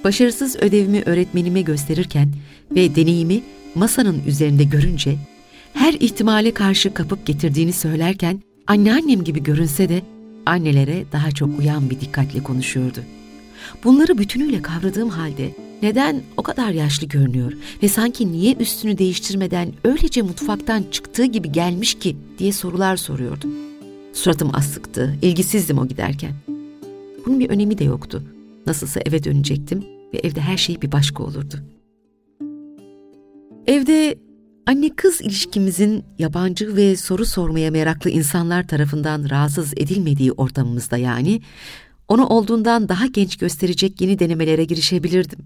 Başarısız 0.04 0.56
ödevimi 0.56 1.02
öğretmenime 1.06 1.62
gösterirken 1.62 2.34
ve 2.72 2.96
deneyimi 2.96 3.42
masanın 3.76 4.22
üzerinde 4.28 4.64
görünce 4.64 5.16
her 5.74 5.94
ihtimale 5.94 6.54
karşı 6.54 6.94
kapıp 6.94 7.26
getirdiğini 7.26 7.74
söylerken 7.74 8.42
anneannem 8.68 9.24
gibi 9.24 9.44
görünse 9.44 9.90
de 9.90 10.02
annelere 10.46 11.04
daha 11.12 11.32
çok 11.32 11.60
uyan 11.60 11.90
bir 11.90 12.00
dikkatle 12.00 12.44
konuşuyordu. 12.44 13.00
Bunları 13.84 14.18
bütünüyle 14.18 14.62
kavradığım 14.62 15.10
halde 15.10 15.56
neden 15.82 16.22
o 16.38 16.44
kadar 16.44 16.70
yaşlı 16.72 17.08
görünüyor 17.08 17.54
ve 17.84 17.88
sanki 17.88 18.32
niye 18.32 18.54
üstünü 18.54 18.98
değiştirmeden 18.98 19.74
öylece 19.84 20.22
mutfaktan 20.22 20.84
çıktığı 20.92 21.26
gibi 21.26 21.52
gelmiş 21.52 21.94
ki 21.94 22.18
diye 22.38 22.52
sorular 22.52 22.98
soruyordum. 22.98 23.52
Suratım 24.14 24.56
asıktı, 24.56 25.18
ilgisizdim 25.22 25.78
o 25.78 25.88
giderken. 25.88 26.34
Bunun 27.26 27.40
bir 27.40 27.50
önemi 27.50 27.78
de 27.78 27.84
yoktu. 27.84 28.24
Nasılsa 28.68 29.00
eve 29.06 29.24
dönecektim 29.24 29.84
ve 30.14 30.18
evde 30.18 30.42
her 30.42 30.58
şey 30.58 30.82
bir 30.82 30.92
başka 30.92 31.24
olurdu. 31.24 31.56
Evde 33.68 34.18
anne 34.66 34.90
kız 34.96 35.22
ilişkimizin 35.22 36.04
yabancı 36.20 36.76
ve 36.76 36.96
soru 36.96 37.26
sormaya 37.26 37.72
meraklı 37.72 38.10
insanlar 38.10 38.68
tarafından 38.68 39.30
rahatsız 39.30 39.74
edilmediği 39.74 40.32
ortamımızda 40.32 40.98
yani, 40.98 41.42
onu 42.12 42.26
olduğundan 42.26 42.90
daha 42.90 43.06
genç 43.08 43.38
gösterecek 43.38 44.02
yeni 44.02 44.20
denemelere 44.20 44.66
girişebilirdim. 44.66 45.40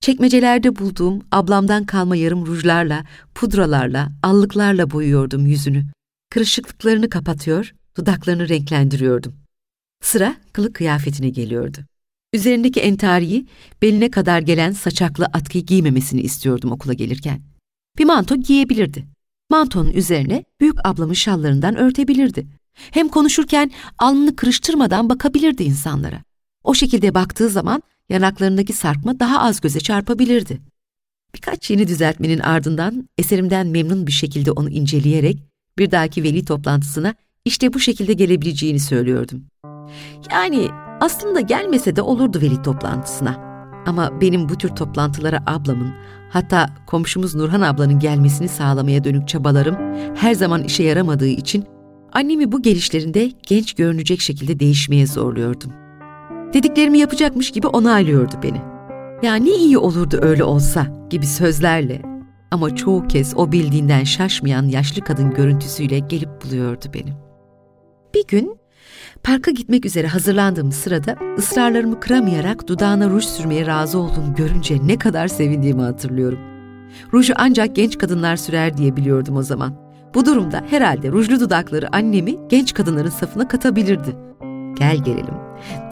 Çekmecelerde 0.00 0.76
bulduğum 0.76 1.22
ablamdan 1.32 1.84
kalma 1.84 2.16
yarım 2.16 2.46
rujlarla, 2.46 3.04
pudralarla, 3.34 4.08
allıklarla 4.22 4.90
boyuyordum 4.90 5.46
yüzünü. 5.46 5.84
Kırışıklıklarını 6.30 7.08
kapatıyor, 7.08 7.74
dudaklarını 7.96 8.48
renklendiriyordum. 8.48 9.34
Sıra 10.02 10.36
kılık 10.52 10.74
kıyafetine 10.74 11.28
geliyordu. 11.28 11.78
Üzerindeki 12.32 12.80
entariyi 12.80 13.46
beline 13.82 14.10
kadar 14.10 14.40
gelen 14.40 14.72
saçaklı 14.72 15.24
atkıyı 15.24 15.66
giymemesini 15.66 16.20
istiyordum 16.20 16.72
okula 16.72 16.92
gelirken. 16.92 17.40
Bir 17.98 18.04
manto 18.04 18.36
giyebilirdi. 18.36 19.04
Mantonun 19.50 19.90
üzerine 19.90 20.44
büyük 20.60 20.86
ablamın 20.86 21.14
şallarından 21.14 21.76
örtebilirdi. 21.76 22.59
Hem 22.74 23.08
konuşurken 23.08 23.70
alnını 23.98 24.36
kırıştırmadan 24.36 25.08
bakabilirdi 25.08 25.62
insanlara. 25.62 26.22
O 26.64 26.74
şekilde 26.74 27.14
baktığı 27.14 27.48
zaman 27.48 27.82
yanaklarındaki 28.08 28.72
sarkma 28.72 29.20
daha 29.20 29.40
az 29.42 29.60
göze 29.60 29.80
çarpabilirdi. 29.80 30.60
Birkaç 31.34 31.70
yeni 31.70 31.88
düzeltmenin 31.88 32.38
ardından 32.38 33.08
eserimden 33.18 33.66
memnun 33.66 34.06
bir 34.06 34.12
şekilde 34.12 34.50
onu 34.50 34.70
inceleyerek 34.70 35.38
bir 35.78 35.90
dahaki 35.90 36.22
veli 36.22 36.44
toplantısına 36.44 37.14
işte 37.44 37.72
bu 37.72 37.80
şekilde 37.80 38.12
gelebileceğini 38.12 38.80
söylüyordum. 38.80 39.44
Yani 40.32 40.68
aslında 41.00 41.40
gelmese 41.40 41.96
de 41.96 42.02
olurdu 42.02 42.40
veli 42.40 42.62
toplantısına. 42.62 43.50
Ama 43.86 44.20
benim 44.20 44.48
bu 44.48 44.58
tür 44.58 44.68
toplantılara 44.68 45.42
ablamın, 45.46 45.92
hatta 46.30 46.70
komşumuz 46.86 47.34
Nurhan 47.34 47.60
ablanın 47.60 47.98
gelmesini 47.98 48.48
sağlamaya 48.48 49.04
dönük 49.04 49.28
çabalarım 49.28 49.76
her 50.16 50.34
zaman 50.34 50.62
işe 50.62 50.82
yaramadığı 50.82 51.26
için 51.26 51.64
annemi 52.12 52.52
bu 52.52 52.62
gelişlerinde 52.62 53.30
genç 53.42 53.72
görünecek 53.72 54.20
şekilde 54.20 54.60
değişmeye 54.60 55.06
zorluyordum. 55.06 55.72
Dediklerimi 56.54 56.98
yapacakmış 56.98 57.50
gibi 57.50 57.66
onaylıyordu 57.66 58.34
beni. 58.42 58.60
Ya 59.22 59.34
ne 59.34 59.50
iyi 59.50 59.78
olurdu 59.78 60.18
öyle 60.22 60.44
olsa 60.44 61.06
gibi 61.10 61.26
sözlerle 61.26 62.02
ama 62.50 62.76
çoğu 62.76 63.08
kez 63.08 63.36
o 63.36 63.52
bildiğinden 63.52 64.04
şaşmayan 64.04 64.62
yaşlı 64.62 65.02
kadın 65.02 65.34
görüntüsüyle 65.34 65.98
gelip 65.98 66.28
buluyordu 66.44 66.84
beni. 66.94 67.12
Bir 68.14 68.26
gün 68.26 68.56
parka 69.22 69.50
gitmek 69.50 69.86
üzere 69.86 70.06
hazırlandığım 70.06 70.72
sırada 70.72 71.16
ısrarlarımı 71.38 72.00
kıramayarak 72.00 72.68
dudağına 72.68 73.10
ruj 73.10 73.24
sürmeye 73.24 73.66
razı 73.66 73.98
olduğunu 73.98 74.34
görünce 74.36 74.78
ne 74.86 74.98
kadar 74.98 75.28
sevindiğimi 75.28 75.82
hatırlıyorum. 75.82 76.38
Ruju 77.12 77.34
ancak 77.36 77.76
genç 77.76 77.98
kadınlar 77.98 78.36
sürer 78.36 78.76
diye 78.76 78.96
biliyordum 78.96 79.36
o 79.36 79.42
zaman. 79.42 79.89
Bu 80.14 80.26
durumda 80.26 80.64
herhalde 80.70 81.12
rujlu 81.12 81.40
dudakları 81.40 81.96
annemi 81.96 82.36
genç 82.48 82.74
kadınların 82.74 83.10
safına 83.10 83.48
katabilirdi. 83.48 84.16
Gel 84.78 84.96
gelelim. 85.04 85.34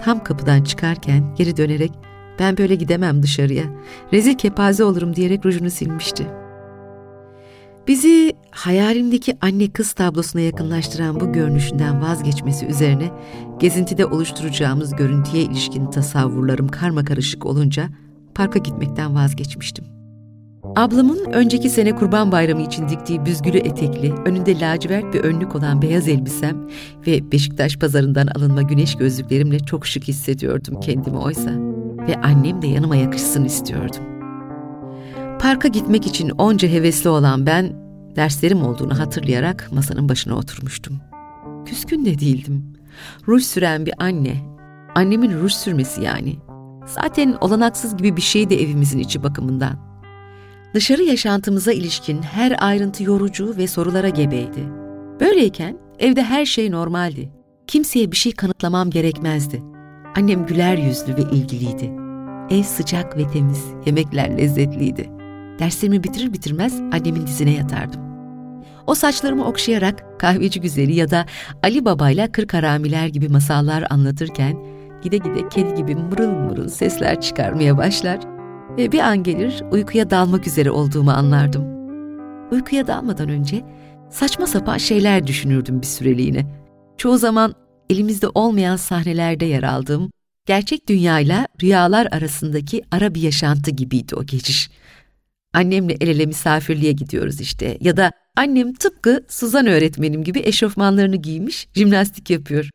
Tam 0.04 0.24
kapıdan 0.24 0.62
çıkarken 0.62 1.34
geri 1.36 1.56
dönerek 1.56 1.92
ben 2.38 2.56
böyle 2.56 2.74
gidemem 2.74 3.22
dışarıya. 3.22 3.64
Rezil 4.12 4.34
kepaze 4.34 4.84
olurum 4.84 5.16
diyerek 5.16 5.46
rujunu 5.46 5.70
silmişti. 5.70 6.26
Bizi 7.88 8.32
hayalimdeki 8.50 9.36
anne 9.40 9.72
kız 9.72 9.92
tablosuna 9.92 10.42
yakınlaştıran 10.42 11.20
bu 11.20 11.32
görünüşünden 11.32 12.02
vazgeçmesi 12.02 12.66
üzerine 12.66 13.10
gezintide 13.58 14.06
oluşturacağımız 14.06 14.96
görüntüye 14.96 15.42
ilişkin 15.42 15.86
tasavvurlarım 15.86 16.68
karma 16.68 17.04
karışık 17.04 17.46
olunca 17.46 17.88
parka 18.34 18.58
gitmekten 18.58 19.14
vazgeçmiştim. 19.14 19.97
Ablamın 20.76 21.32
önceki 21.32 21.70
sene 21.70 21.94
kurban 21.94 22.32
bayramı 22.32 22.62
için 22.62 22.88
diktiği 22.88 23.24
büzgülü 23.24 23.58
etekli, 23.58 24.12
önünde 24.12 24.60
lacivert 24.60 25.14
bir 25.14 25.20
önlük 25.20 25.54
olan 25.54 25.82
beyaz 25.82 26.08
elbisem 26.08 26.68
ve 27.06 27.32
Beşiktaş 27.32 27.76
pazarından 27.76 28.26
alınma 28.26 28.62
güneş 28.62 28.94
gözlüklerimle 28.94 29.58
çok 29.58 29.86
şık 29.86 30.08
hissediyordum 30.08 30.80
kendimi 30.80 31.18
oysa. 31.18 31.50
Ve 32.08 32.16
annem 32.22 32.62
de 32.62 32.66
yanıma 32.66 32.96
yakışsın 32.96 33.44
istiyordum. 33.44 34.02
Parka 35.40 35.68
gitmek 35.68 36.06
için 36.06 36.30
onca 36.30 36.68
hevesli 36.68 37.08
olan 37.08 37.46
ben, 37.46 37.72
derslerim 38.16 38.62
olduğunu 38.62 38.98
hatırlayarak 38.98 39.68
masanın 39.72 40.08
başına 40.08 40.36
oturmuştum. 40.36 41.00
Küskün 41.66 42.04
de 42.04 42.18
değildim. 42.18 42.64
Ruj 43.28 43.42
süren 43.42 43.86
bir 43.86 43.94
anne, 43.98 44.34
annemin 44.94 45.40
ruj 45.40 45.52
sürmesi 45.52 46.02
yani. 46.02 46.36
Zaten 46.86 47.36
olanaksız 47.40 47.96
gibi 47.96 48.16
bir 48.16 48.22
şeydi 48.22 48.54
evimizin 48.54 48.98
içi 48.98 49.22
bakımından. 49.22 49.88
Dışarı 50.74 51.02
yaşantımıza 51.02 51.72
ilişkin 51.72 52.22
her 52.22 52.56
ayrıntı 52.58 53.02
yorucu 53.02 53.56
ve 53.56 53.66
sorulara 53.66 54.08
gebeydi. 54.08 54.60
Böyleyken 55.20 55.76
evde 55.98 56.22
her 56.22 56.46
şey 56.46 56.70
normaldi. 56.70 57.30
Kimseye 57.66 58.12
bir 58.12 58.16
şey 58.16 58.32
kanıtlamam 58.32 58.90
gerekmezdi. 58.90 59.62
Annem 60.16 60.46
güler 60.46 60.78
yüzlü 60.78 61.16
ve 61.16 61.22
ilgiliydi. 61.32 61.92
Ev 62.50 62.62
sıcak 62.62 63.16
ve 63.16 63.26
temiz, 63.28 63.64
yemekler 63.86 64.38
lezzetliydi. 64.38 65.10
Derslerimi 65.58 66.04
bitirir 66.04 66.32
bitirmez 66.32 66.80
annemin 66.80 67.26
dizine 67.26 67.50
yatardım. 67.50 68.00
O 68.86 68.94
saçlarımı 68.94 69.44
okşayarak 69.44 70.20
kahveci 70.20 70.60
güzeli 70.60 70.94
ya 70.94 71.10
da 71.10 71.26
Ali 71.62 71.84
Baba 71.84 72.10
ile 72.10 72.32
Kırk 72.32 72.54
Haramiler 72.54 73.06
gibi 73.06 73.28
masallar 73.28 73.84
anlatırken 73.90 74.56
gide 75.02 75.16
gide 75.16 75.48
kedi 75.48 75.74
gibi 75.74 75.94
mırıl 75.94 76.30
mırıl 76.30 76.68
sesler 76.68 77.20
çıkarmaya 77.20 77.76
başlar 77.76 78.37
ve 78.78 78.92
bir 78.92 78.98
an 78.98 79.22
gelir 79.22 79.62
uykuya 79.70 80.10
dalmak 80.10 80.46
üzere 80.46 80.70
olduğumu 80.70 81.10
anlardım. 81.10 81.64
Uykuya 82.50 82.86
dalmadan 82.86 83.28
önce 83.28 83.64
saçma 84.10 84.46
sapan 84.46 84.78
şeyler 84.78 85.26
düşünürdüm 85.26 85.80
bir 85.80 85.86
süreliğine. 85.86 86.46
Çoğu 86.98 87.18
zaman 87.18 87.54
elimizde 87.90 88.28
olmayan 88.34 88.76
sahnelerde 88.76 89.44
yer 89.44 89.62
aldığım, 89.62 90.10
gerçek 90.46 90.88
dünyayla 90.88 91.46
rüyalar 91.62 92.08
arasındaki 92.10 92.82
ara 92.90 93.14
bir 93.14 93.22
yaşantı 93.22 93.70
gibiydi 93.70 94.14
o 94.14 94.24
geçiş. 94.24 94.70
Annemle 95.54 95.96
el 96.00 96.08
ele 96.08 96.26
misafirliğe 96.26 96.92
gidiyoruz 96.92 97.40
işte 97.40 97.78
ya 97.80 97.96
da 97.96 98.12
annem 98.36 98.74
tıpkı 98.74 99.24
Suzan 99.28 99.66
öğretmenim 99.66 100.24
gibi 100.24 100.38
eşofmanlarını 100.38 101.16
giymiş, 101.16 101.68
jimnastik 101.74 102.30
yapıyor. 102.30 102.70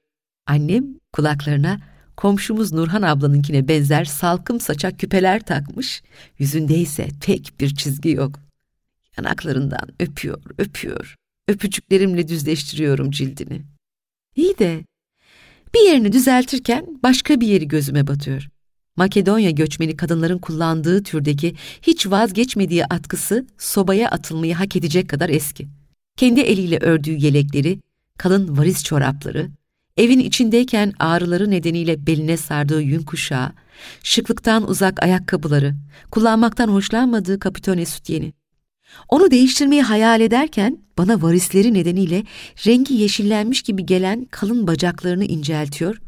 Annem 0.47 0.85
kulaklarına 1.13 1.79
komşumuz 2.17 2.73
Nurhan 2.73 3.01
ablanınkine 3.01 3.67
benzer 3.67 4.05
salkım 4.05 4.59
saçak 4.59 4.99
küpeler 4.99 5.45
takmış, 5.45 6.03
yüzünde 6.39 6.77
ise 6.77 7.07
tek 7.21 7.53
bir 7.59 7.75
çizgi 7.75 8.09
yok. 8.09 8.39
Yanaklarından 9.17 9.89
öpüyor, 9.99 10.41
öpüyor. 10.57 11.15
Öpücüklerimle 11.47 12.27
düzleştiriyorum 12.27 13.11
cildini. 13.11 13.61
İyi 14.35 14.57
de 14.59 14.83
bir 15.73 15.79
yerini 15.79 16.11
düzeltirken 16.11 16.85
başka 17.03 17.41
bir 17.41 17.47
yeri 17.47 17.67
gözüme 17.67 18.07
batıyor. 18.07 18.49
Makedonya 18.95 19.49
göçmeni 19.49 19.97
kadınların 19.97 20.39
kullandığı 20.39 21.03
türdeki 21.03 21.55
hiç 21.81 22.07
vazgeçmediği 22.07 22.85
atkısı 22.85 23.47
sobaya 23.57 24.09
atılmayı 24.09 24.55
hak 24.55 24.75
edecek 24.75 25.09
kadar 25.09 25.29
eski. 25.29 25.67
Kendi 26.17 26.39
eliyle 26.39 26.77
ördüğü 26.77 27.15
yelekleri, 27.15 27.79
kalın 28.17 28.57
varis 28.57 28.83
çorapları, 28.83 29.49
evin 29.97 30.19
içindeyken 30.19 30.93
ağrıları 30.99 31.51
nedeniyle 31.51 32.07
beline 32.07 32.37
sardığı 32.37 32.81
yün 32.81 33.03
kuşağı, 33.03 33.51
şıklıktan 34.03 34.69
uzak 34.69 35.03
ayakkabıları, 35.03 35.75
kullanmaktan 36.11 36.67
hoşlanmadığı 36.67 37.39
kapitone 37.39 37.85
sütyeni. 37.85 38.33
Onu 39.09 39.31
değiştirmeyi 39.31 39.81
hayal 39.81 40.21
ederken 40.21 40.77
bana 40.97 41.21
varisleri 41.21 41.73
nedeniyle 41.73 42.23
rengi 42.67 42.93
yeşillenmiş 42.93 43.61
gibi 43.61 43.85
gelen 43.85 44.25
kalın 44.25 44.67
bacaklarını 44.67 45.25
inceltiyor, 45.25 46.01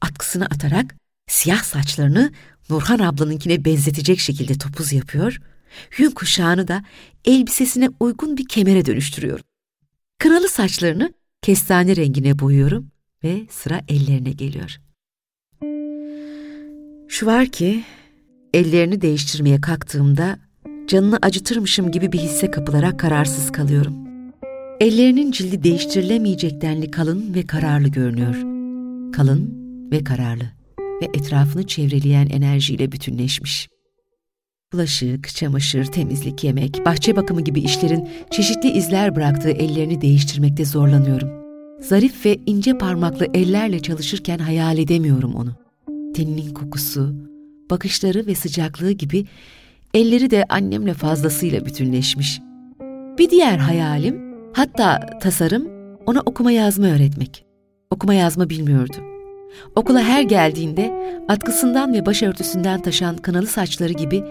atkısını 0.00 0.44
atarak 0.44 0.94
siyah 1.28 1.62
saçlarını 1.62 2.32
Nurhan 2.70 2.98
ablanınkine 2.98 3.64
benzetecek 3.64 4.20
şekilde 4.20 4.58
topuz 4.58 4.92
yapıyor, 4.92 5.40
yün 5.98 6.10
kuşağını 6.10 6.68
da 6.68 6.84
elbisesine 7.24 7.90
uygun 8.00 8.36
bir 8.36 8.48
kemere 8.48 8.86
dönüştürüyorum. 8.86 9.44
Kralı 10.18 10.48
saçlarını 10.48 11.12
kestane 11.42 11.96
rengine 11.96 12.38
boyuyorum 12.38 12.93
ve 13.24 13.46
sıra 13.50 13.80
ellerine 13.88 14.32
geliyor. 14.32 14.80
Şu 17.08 17.26
var 17.26 17.46
ki, 17.46 17.84
ellerini 18.54 19.00
değiştirmeye 19.00 19.60
kalktığımda 19.60 20.38
canını 20.86 21.18
acıtırmışım 21.22 21.90
gibi 21.90 22.12
bir 22.12 22.18
hisse 22.18 22.50
kapılarak 22.50 23.00
kararsız 23.00 23.52
kalıyorum. 23.52 23.94
Ellerinin 24.80 25.32
cildi 25.32 25.62
değiştirilemeyecek 25.62 26.60
denli 26.60 26.90
kalın 26.90 27.34
ve 27.34 27.46
kararlı 27.46 27.88
görünüyor. 27.88 28.34
Kalın 29.12 29.54
ve 29.92 30.04
kararlı 30.04 30.44
ve 31.02 31.04
etrafını 31.04 31.66
çevreleyen 31.66 32.26
enerjiyle 32.26 32.92
bütünleşmiş. 32.92 33.68
Bulaşık, 34.72 35.28
çamaşır, 35.28 35.84
temizlik, 35.84 36.44
yemek, 36.44 36.86
bahçe 36.86 37.16
bakımı 37.16 37.40
gibi 37.40 37.60
işlerin 37.60 38.08
çeşitli 38.30 38.70
izler 38.70 39.16
bıraktığı 39.16 39.50
ellerini 39.50 40.00
değiştirmekte 40.00 40.64
zorlanıyorum. 40.64 41.43
Zarif 41.80 42.26
ve 42.26 42.38
ince 42.46 42.78
parmaklı 42.78 43.26
ellerle 43.34 43.80
çalışırken 43.80 44.38
hayal 44.38 44.78
edemiyorum 44.78 45.34
onu. 45.34 45.50
Teninin 46.14 46.54
kokusu, 46.54 47.14
bakışları 47.70 48.26
ve 48.26 48.34
sıcaklığı 48.34 48.90
gibi 48.90 49.26
elleri 49.94 50.30
de 50.30 50.44
annemle 50.48 50.94
fazlasıyla 50.94 51.66
bütünleşmiş. 51.66 52.40
Bir 53.18 53.30
diğer 53.30 53.58
hayalim, 53.58 54.34
hatta 54.52 55.00
tasarım, 55.20 55.68
ona 56.06 56.20
okuma 56.20 56.52
yazma 56.52 56.86
öğretmek. 56.86 57.44
Okuma 57.90 58.14
yazma 58.14 58.50
bilmiyordu. 58.50 58.96
Okula 59.76 60.00
her 60.00 60.22
geldiğinde 60.22 60.92
atkısından 61.28 61.92
ve 61.92 62.06
başörtüsünden 62.06 62.82
taşan 62.82 63.16
kınalı 63.16 63.46
saçları 63.46 63.92
gibi 63.92 64.24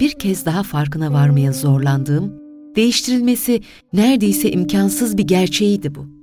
bir 0.00 0.12
kez 0.12 0.46
daha 0.46 0.62
farkına 0.62 1.12
varmaya 1.12 1.52
zorlandığım, 1.52 2.34
değiştirilmesi 2.76 3.60
neredeyse 3.92 4.50
imkansız 4.50 5.18
bir 5.18 5.22
gerçeğiydi 5.22 5.94
bu. 5.94 6.19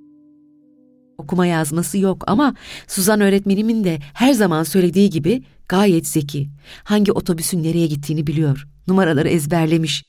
Okuma 1.17 1.45
yazması 1.45 1.97
yok 1.97 2.23
ama 2.27 2.53
Suzan 2.87 3.21
öğretmenimin 3.21 3.83
de 3.83 3.99
her 4.13 4.33
zaman 4.33 4.63
söylediği 4.63 5.09
gibi 5.09 5.43
gayet 5.69 6.07
zeki. 6.07 6.49
Hangi 6.83 7.11
otobüsün 7.11 7.63
nereye 7.63 7.87
gittiğini 7.87 8.27
biliyor. 8.27 8.67
Numaraları 8.87 9.29
ezberlemiş. 9.29 10.03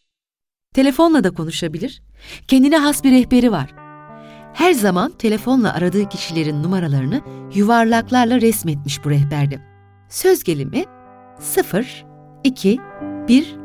Telefonla 0.74 1.24
da 1.24 1.30
konuşabilir. 1.30 2.02
Kendine 2.48 2.78
has 2.78 3.04
bir 3.04 3.12
rehberi 3.12 3.52
var. 3.52 3.74
Her 4.54 4.72
zaman 4.72 5.12
telefonla 5.18 5.74
aradığı 5.74 6.08
kişilerin 6.08 6.62
numaralarını 6.62 7.20
yuvarlaklarla 7.54 8.40
resmetmiş 8.40 9.04
bu 9.04 9.10
rehberde. 9.10 9.60
Söz 10.08 10.42
gelimi 10.42 10.84
0, 11.40 12.04
2, 12.44 12.78
1, 13.28 13.56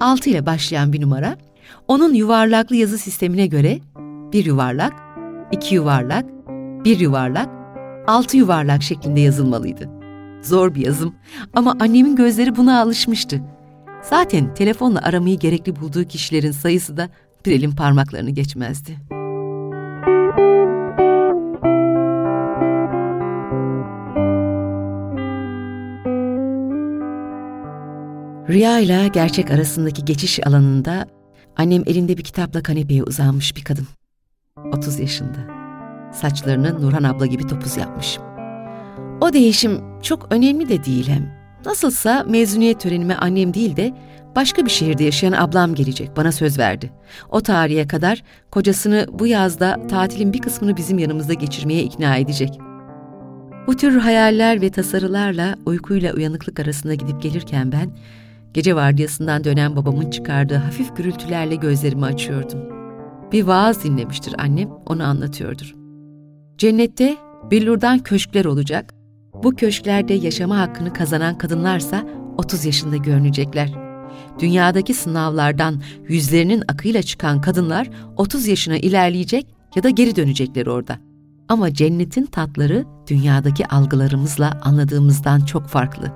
6 0.00 0.30
ile 0.30 0.46
başlayan 0.46 0.92
bir 0.92 1.00
numara. 1.00 1.36
Onun 1.88 2.14
yuvarlaklı 2.14 2.76
yazı 2.76 2.98
sistemine 2.98 3.46
göre 3.46 3.80
bir 4.32 4.44
yuvarlak, 4.44 4.92
iki 5.52 5.74
yuvarlak, 5.74 6.24
bir 6.84 7.00
yuvarlak, 7.00 7.48
altı 8.06 8.36
yuvarlak 8.36 8.82
şeklinde 8.82 9.20
yazılmalıydı. 9.20 9.90
Zor 10.42 10.74
bir 10.74 10.86
yazım 10.86 11.14
ama 11.54 11.76
annemin 11.80 12.16
gözleri 12.16 12.56
buna 12.56 12.80
alışmıştı. 12.80 13.40
Zaten 14.02 14.54
telefonla 14.54 15.02
aramayı 15.02 15.38
gerekli 15.38 15.76
bulduğu 15.76 16.04
kişilerin 16.04 16.50
sayısı 16.50 16.96
da 16.96 17.08
bir 17.46 17.52
elin 17.52 17.70
parmaklarını 17.70 18.30
geçmezdi. 18.30 18.98
Rüya 28.48 28.78
ile 28.78 29.08
gerçek 29.08 29.50
arasındaki 29.50 30.04
geçiş 30.04 30.46
alanında 30.46 31.06
annem 31.56 31.82
elinde 31.86 32.18
bir 32.18 32.24
kitapla 32.24 32.62
kanepeye 32.62 33.02
uzanmış 33.02 33.56
bir 33.56 33.64
kadın. 33.64 33.86
30 34.72 35.00
yaşında. 35.00 35.61
Saçlarını 36.12 36.82
Nurhan 36.82 37.02
abla 37.02 37.26
gibi 37.26 37.46
topuz 37.46 37.76
yapmış. 37.76 38.18
O 39.20 39.32
değişim 39.32 39.80
çok 40.02 40.26
önemli 40.32 40.68
de 40.68 40.84
değil 40.84 41.08
hem. 41.08 41.42
Nasılsa 41.66 42.24
mezuniyet 42.28 42.80
törenime 42.80 43.14
annem 43.14 43.54
değil 43.54 43.76
de 43.76 43.92
başka 44.36 44.64
bir 44.64 44.70
şehirde 44.70 45.04
yaşayan 45.04 45.32
ablam 45.32 45.74
gelecek 45.74 46.16
bana 46.16 46.32
söz 46.32 46.58
verdi. 46.58 46.90
O 47.30 47.40
tarihe 47.40 47.86
kadar 47.86 48.22
kocasını 48.50 49.06
bu 49.12 49.26
yazda 49.26 49.86
tatilin 49.86 50.32
bir 50.32 50.38
kısmını 50.38 50.76
bizim 50.76 50.98
yanımızda 50.98 51.34
geçirmeye 51.34 51.82
ikna 51.82 52.16
edecek. 52.16 52.58
Bu 53.66 53.76
tür 53.76 53.96
hayaller 53.96 54.60
ve 54.60 54.70
tasarılarla 54.70 55.56
uykuyla 55.66 56.14
uyanıklık 56.14 56.60
arasında 56.60 56.94
gidip 56.94 57.22
gelirken 57.22 57.72
ben 57.72 57.90
gece 58.54 58.76
vardiyasından 58.76 59.44
dönen 59.44 59.76
babamın 59.76 60.10
çıkardığı 60.10 60.56
hafif 60.56 60.96
gürültülerle 60.96 61.54
gözlerimi 61.54 62.04
açıyordum. 62.04 62.60
Bir 63.32 63.44
vaaz 63.44 63.84
dinlemiştir 63.84 64.34
annem, 64.38 64.68
onu 64.86 65.04
anlatıyordur. 65.04 65.81
Cennette 66.62 67.16
billurdan 67.50 67.98
köşkler 67.98 68.44
olacak, 68.44 68.94
bu 69.42 69.54
köşklerde 69.56 70.14
yaşama 70.14 70.58
hakkını 70.58 70.92
kazanan 70.92 71.38
kadınlarsa 71.38 72.06
30 72.38 72.64
yaşında 72.64 72.96
görünecekler. 72.96 73.70
Dünyadaki 74.38 74.94
sınavlardan 74.94 75.82
yüzlerinin 76.08 76.62
akıyla 76.68 77.02
çıkan 77.02 77.40
kadınlar 77.40 77.90
30 78.16 78.46
yaşına 78.46 78.76
ilerleyecek 78.76 79.46
ya 79.76 79.82
da 79.82 79.90
geri 79.90 80.16
dönecekler 80.16 80.66
orada. 80.66 80.98
Ama 81.48 81.74
cennetin 81.74 82.26
tatları 82.26 82.84
dünyadaki 83.08 83.66
algılarımızla 83.66 84.60
anladığımızdan 84.62 85.40
çok 85.40 85.66
farklı. 85.66 86.12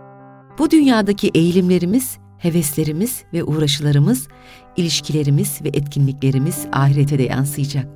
Bu 0.59 0.71
dünyadaki 0.71 1.31
eğilimlerimiz, 1.35 2.19
heveslerimiz 2.39 3.25
ve 3.33 3.45
uğraşılarımız, 3.45 4.29
ilişkilerimiz 4.77 5.63
ve 5.63 5.69
etkinliklerimiz 5.69 6.67
ahirete 6.73 7.19
de 7.19 7.23
yansıyacak. 7.23 7.89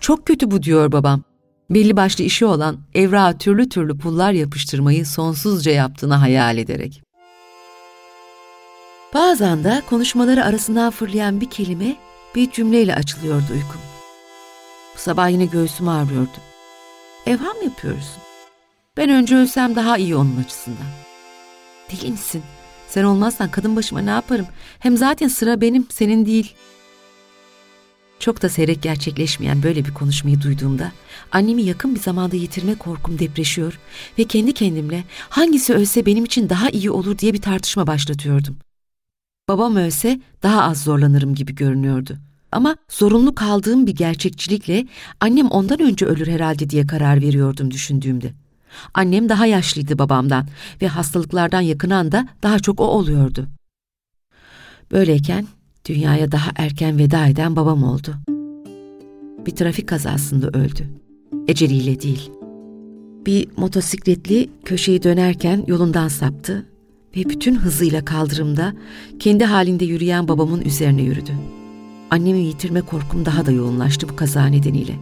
Çok 0.00 0.26
kötü 0.26 0.50
bu 0.50 0.62
diyor 0.62 0.92
babam 0.92 1.22
belli 1.70 1.96
başlı 1.96 2.24
işi 2.24 2.44
olan 2.44 2.78
evrağa 2.94 3.38
türlü 3.38 3.68
türlü 3.68 3.98
pullar 3.98 4.32
yapıştırmayı 4.32 5.06
sonsuzca 5.06 5.72
yaptığını 5.72 6.14
hayal 6.14 6.58
ederek. 6.58 7.02
Bazen 9.14 9.64
de 9.64 9.82
konuşmaları 9.88 10.44
arasından 10.44 10.90
fırlayan 10.90 11.40
bir 11.40 11.50
kelime 11.50 11.96
bir 12.34 12.50
cümleyle 12.50 12.94
açılıyordu 12.94 13.52
uykum. 13.52 13.80
Bu 14.94 15.00
sabah 15.00 15.30
yine 15.30 15.46
göğsüm 15.46 15.88
ağrıyordu. 15.88 16.38
Evham 17.26 17.62
yapıyorsun. 17.64 18.22
Ben 18.96 19.10
önce 19.10 19.36
ölsem 19.36 19.76
daha 19.76 19.98
iyi 19.98 20.16
onun 20.16 20.36
açısından. 20.44 20.86
Deli 21.92 22.10
misin? 22.10 22.42
Sen 22.88 23.04
olmazsan 23.04 23.50
kadın 23.50 23.76
başıma 23.76 24.00
ne 24.00 24.10
yaparım? 24.10 24.46
Hem 24.78 24.96
zaten 24.96 25.28
sıra 25.28 25.60
benim, 25.60 25.86
senin 25.90 26.26
değil. 26.26 26.54
Çok 28.20 28.42
da 28.42 28.48
seyrek 28.48 28.82
gerçekleşmeyen 28.82 29.62
böyle 29.62 29.84
bir 29.84 29.94
konuşmayı 29.94 30.40
duyduğumda 30.40 30.92
annemi 31.32 31.62
yakın 31.62 31.94
bir 31.94 32.00
zamanda 32.00 32.36
yitirme 32.36 32.74
korkum 32.74 33.18
depreşiyor 33.18 33.78
ve 34.18 34.24
kendi 34.24 34.52
kendimle 34.52 35.04
hangisi 35.28 35.74
ölse 35.74 36.06
benim 36.06 36.24
için 36.24 36.48
daha 36.48 36.70
iyi 36.70 36.90
olur 36.90 37.18
diye 37.18 37.32
bir 37.32 37.42
tartışma 37.42 37.86
başlatıyordum. 37.86 38.56
Babam 39.48 39.76
ölse 39.76 40.20
daha 40.42 40.62
az 40.62 40.82
zorlanırım 40.82 41.34
gibi 41.34 41.54
görünüyordu. 41.54 42.16
Ama 42.52 42.76
zorunlu 42.88 43.34
kaldığım 43.34 43.86
bir 43.86 43.94
gerçekçilikle 43.94 44.86
annem 45.20 45.48
ondan 45.48 45.80
önce 45.80 46.06
ölür 46.06 46.26
herhalde 46.26 46.70
diye 46.70 46.86
karar 46.86 47.20
veriyordum 47.20 47.70
düşündüğümde. 47.70 48.32
Annem 48.94 49.28
daha 49.28 49.46
yaşlıydı 49.46 49.98
babamdan 49.98 50.46
ve 50.82 50.88
hastalıklardan 50.88 51.60
yakınan 51.60 52.12
da 52.12 52.28
daha 52.42 52.58
çok 52.58 52.80
o 52.80 52.84
oluyordu. 52.84 53.46
Böyleyken 54.92 55.46
dünyaya 55.88 56.32
daha 56.32 56.50
erken 56.56 56.98
veda 56.98 57.26
eden 57.26 57.56
babam 57.56 57.82
oldu. 57.82 58.14
Bir 59.46 59.50
trafik 59.50 59.88
kazasında 59.88 60.48
öldü. 60.48 60.88
Eceliyle 61.48 62.00
değil. 62.00 62.30
Bir 63.26 63.48
motosikletli 63.56 64.50
köşeyi 64.64 65.02
dönerken 65.02 65.64
yolundan 65.66 66.08
saptı 66.08 66.66
ve 67.16 67.24
bütün 67.24 67.56
hızıyla 67.56 68.04
kaldırımda 68.04 68.72
kendi 69.18 69.44
halinde 69.44 69.84
yürüyen 69.84 70.28
babamın 70.28 70.60
üzerine 70.60 71.02
yürüdü. 71.02 71.32
Annemi 72.10 72.38
yitirme 72.38 72.80
korkum 72.80 73.26
daha 73.26 73.46
da 73.46 73.50
yoğunlaştı 73.50 74.08
bu 74.08 74.16
kaza 74.16 74.46
nedeniyle. 74.46 74.94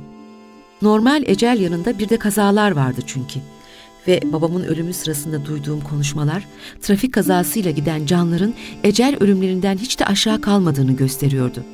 Normal 0.83 1.23
ecel 1.27 1.61
yanında 1.61 1.99
bir 1.99 2.09
de 2.09 2.17
kazalar 2.17 2.71
vardı 2.71 3.01
çünkü. 3.07 3.41
Ve 4.09 4.21
babamın 4.25 4.65
ölümü 4.65 4.93
sırasında 4.93 5.47
duyduğum 5.47 5.81
konuşmalar, 5.81 6.47
trafik 6.83 7.15
kazasıyla 7.15 7.71
giden 7.71 8.07
canların 8.07 8.55
ecel 8.85 9.17
ölümlerinden 9.21 9.77
hiç 9.79 10.01
de 10.01 10.07
aşağı 10.07 10.41
kalmadığını 10.41 10.93
gösteriyordu. 10.93 11.65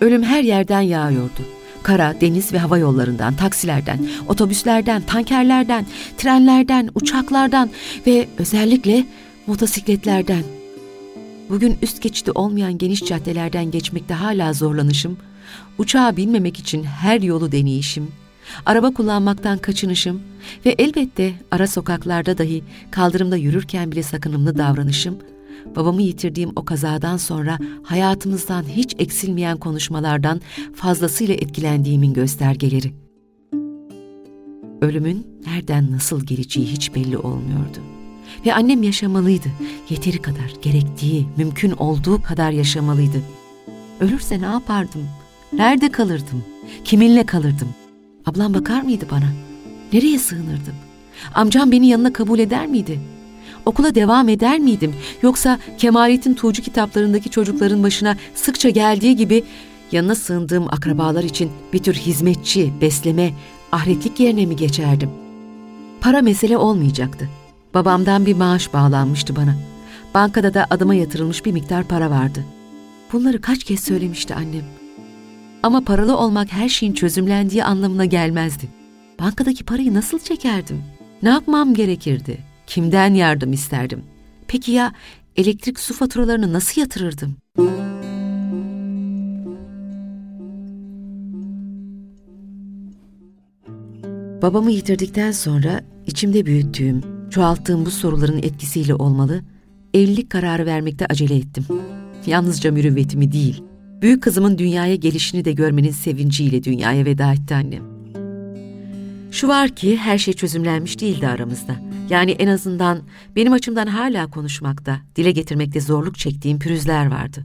Ölüm 0.00 0.22
her 0.22 0.42
yerden 0.42 0.80
yağıyordu. 0.80 1.42
Kara, 1.82 2.14
deniz 2.20 2.52
ve 2.52 2.58
hava 2.58 2.78
yollarından, 2.78 3.36
taksilerden, 3.36 3.98
otobüslerden, 4.28 5.02
tankerlerden, 5.02 5.86
trenlerden, 6.18 6.90
uçaklardan 6.94 7.70
ve 8.06 8.28
özellikle 8.38 9.06
motosikletlerden. 9.46 10.42
Bugün 11.48 11.78
üst 11.82 12.02
geçidi 12.02 12.30
olmayan 12.30 12.78
geniş 12.78 13.04
caddelerden 13.04 13.70
geçmekte 13.70 14.14
hala 14.14 14.52
zorlanışım, 14.52 15.18
uçağa 15.78 16.16
binmemek 16.16 16.58
için 16.58 16.82
her 16.82 17.20
yolu 17.20 17.52
deneyişim, 17.52 18.08
araba 18.66 18.94
kullanmaktan 18.94 19.58
kaçınışım 19.58 20.20
ve 20.66 20.70
elbette 20.70 21.32
ara 21.50 21.66
sokaklarda 21.66 22.38
dahi 22.38 22.64
kaldırımda 22.90 23.36
yürürken 23.36 23.92
bile 23.92 24.02
sakınımlı 24.02 24.58
davranışım, 24.58 25.18
babamı 25.76 26.02
yitirdiğim 26.02 26.52
o 26.56 26.64
kazadan 26.64 27.16
sonra 27.16 27.58
hayatımızdan 27.82 28.62
hiç 28.62 28.94
eksilmeyen 28.98 29.58
konuşmalardan 29.58 30.40
fazlasıyla 30.74 31.34
etkilendiğimin 31.34 32.12
göstergeleri. 32.14 32.92
Ölümün 34.80 35.26
nereden 35.46 35.92
nasıl 35.92 36.26
geleceği 36.26 36.66
hiç 36.66 36.94
belli 36.94 37.18
olmuyordu. 37.18 37.78
Ve 38.46 38.54
annem 38.54 38.82
yaşamalıydı. 38.82 39.48
Yeteri 39.90 40.22
kadar, 40.22 40.52
gerektiği, 40.62 41.26
mümkün 41.36 41.70
olduğu 41.70 42.22
kadar 42.22 42.50
yaşamalıydı. 42.50 43.22
Ölürse 44.00 44.40
ne 44.40 44.46
yapardım? 44.46 45.08
Nerede 45.52 45.90
kalırdım? 45.92 46.44
Kiminle 46.84 47.26
kalırdım? 47.26 47.68
Ablam 48.26 48.54
bakar 48.54 48.82
mıydı 48.82 49.06
bana? 49.10 49.32
Nereye 49.92 50.18
sığınırdım? 50.18 50.74
Amcam 51.34 51.72
beni 51.72 51.88
yanına 51.88 52.12
kabul 52.12 52.38
eder 52.38 52.66
miydi? 52.66 53.00
Okula 53.66 53.94
devam 53.94 54.28
eder 54.28 54.58
miydim? 54.58 54.94
Yoksa 55.22 55.58
Kemalettin 55.78 56.34
Tuğcu 56.34 56.62
kitaplarındaki 56.62 57.30
çocukların 57.30 57.82
başına 57.82 58.16
sıkça 58.34 58.68
geldiği 58.68 59.16
gibi 59.16 59.44
yanına 59.92 60.14
sığındığım 60.14 60.66
akrabalar 60.68 61.24
için 61.24 61.50
bir 61.72 61.78
tür 61.78 61.94
hizmetçi, 61.94 62.72
besleme, 62.80 63.32
ahretlik 63.72 64.20
yerine 64.20 64.46
mi 64.46 64.56
geçerdim? 64.56 65.10
Para 66.00 66.22
mesele 66.22 66.56
olmayacaktı. 66.56 67.28
Babamdan 67.74 68.26
bir 68.26 68.36
maaş 68.36 68.72
bağlanmıştı 68.72 69.36
bana. 69.36 69.54
Bankada 70.14 70.54
da 70.54 70.66
adıma 70.70 70.94
yatırılmış 70.94 71.44
bir 71.44 71.52
miktar 71.52 71.84
para 71.84 72.10
vardı. 72.10 72.44
Bunları 73.12 73.40
kaç 73.40 73.64
kez 73.64 73.80
söylemişti 73.80 74.34
annem. 74.34 74.79
Ama 75.62 75.80
paralı 75.80 76.16
olmak 76.16 76.52
her 76.52 76.68
şeyin 76.68 76.92
çözümlendiği 76.92 77.64
anlamına 77.64 78.04
gelmezdi. 78.04 78.68
Bankadaki 79.20 79.64
parayı 79.64 79.94
nasıl 79.94 80.18
çekerdim? 80.18 80.82
Ne 81.22 81.28
yapmam 81.28 81.74
gerekirdi? 81.74 82.38
Kimden 82.66 83.14
yardım 83.14 83.52
isterdim? 83.52 84.02
Peki 84.48 84.72
ya 84.72 84.92
elektrik 85.36 85.80
su 85.80 85.94
faturalarını 85.94 86.52
nasıl 86.52 86.80
yatırırdım? 86.80 87.36
Babamı 94.42 94.70
yitirdikten 94.70 95.32
sonra 95.32 95.80
içimde 96.06 96.46
büyüttüğüm, 96.46 97.02
çoğalttığım 97.30 97.86
bu 97.86 97.90
soruların 97.90 98.38
etkisiyle 98.38 98.94
olmalı, 98.94 99.42
evlilik 99.94 100.30
kararı 100.30 100.66
vermekte 100.66 101.06
acele 101.06 101.36
ettim. 101.36 101.66
Yalnızca 102.26 102.72
mürüvvetimi 102.72 103.32
değil, 103.32 103.62
büyük 104.02 104.22
kızımın 104.22 104.58
dünyaya 104.58 104.94
gelişini 104.94 105.44
de 105.44 105.52
görmenin 105.52 105.90
sevinciyle 105.90 106.64
dünyaya 106.64 107.04
veda 107.04 107.32
etti 107.32 107.54
annem. 107.54 107.82
Şu 109.30 109.48
var 109.48 109.68
ki 109.68 109.96
her 109.96 110.18
şey 110.18 110.34
çözümlenmiş 110.34 111.00
değildi 111.00 111.28
aramızda. 111.28 111.74
Yani 112.10 112.30
en 112.30 112.48
azından 112.48 113.02
benim 113.36 113.52
açımdan 113.52 113.86
hala 113.86 114.30
konuşmakta, 114.30 115.00
dile 115.16 115.30
getirmekte 115.30 115.80
zorluk 115.80 116.18
çektiğim 116.18 116.58
pürüzler 116.58 117.06
vardı. 117.06 117.44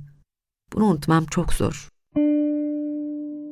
Bunu 0.73 0.85
unutmam 0.85 1.25
çok 1.25 1.53
zor. 1.53 1.89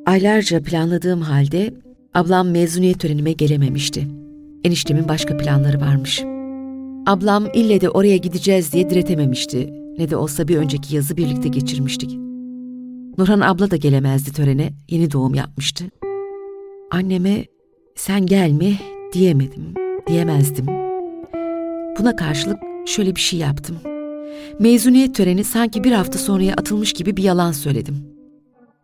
Aylarca 0.06 0.64
planladığım 0.64 1.22
halde 1.22 1.74
ablam 2.14 2.50
mezuniyet 2.50 3.00
törenime 3.00 3.32
gelememişti. 3.32 4.08
Eniştemin 4.64 5.08
başka 5.08 5.38
planları 5.38 5.82
varmış. 5.82 6.24
Ablam 7.06 7.48
ille 7.54 7.82
de 7.82 7.90
oraya 7.90 8.18
gideceğiz 8.18 8.74
diye 8.74 8.90
diretememişti. 8.90 9.74
Ne 9.98 10.10
de 10.10 10.16
olsa 10.16 10.48
bir 10.48 10.58
önceki 10.58 10.96
yazı 10.96 11.18
birlikte 11.18 11.50
geçirmiştik. 11.50 12.18
Nurhan 13.18 13.40
abla 13.40 13.72
da 13.72 13.76
gelemezdi 13.76 14.32
törene, 14.32 14.74
yeni 14.90 15.12
doğum 15.12 15.34
yapmıştı. 15.34 15.86
Anneme 16.92 17.46
sen 17.96 18.26
gelme 18.26 18.74
diyemedim, 19.14 19.74
diyemezdim. 20.08 20.68
Buna 22.00 22.16
karşılık 22.16 22.60
şöyle 22.86 23.16
bir 23.16 23.22
şey 23.22 23.40
yaptım. 23.40 23.78
Mezuniyet 24.60 25.16
töreni 25.16 25.44
sanki 25.44 25.84
bir 25.84 25.92
hafta 25.92 26.20
sonraya 26.20 26.54
atılmış 26.54 26.94
gibi 26.94 27.18
bir 27.18 27.24
yalan 27.24 27.52
söyledim. 27.52 27.96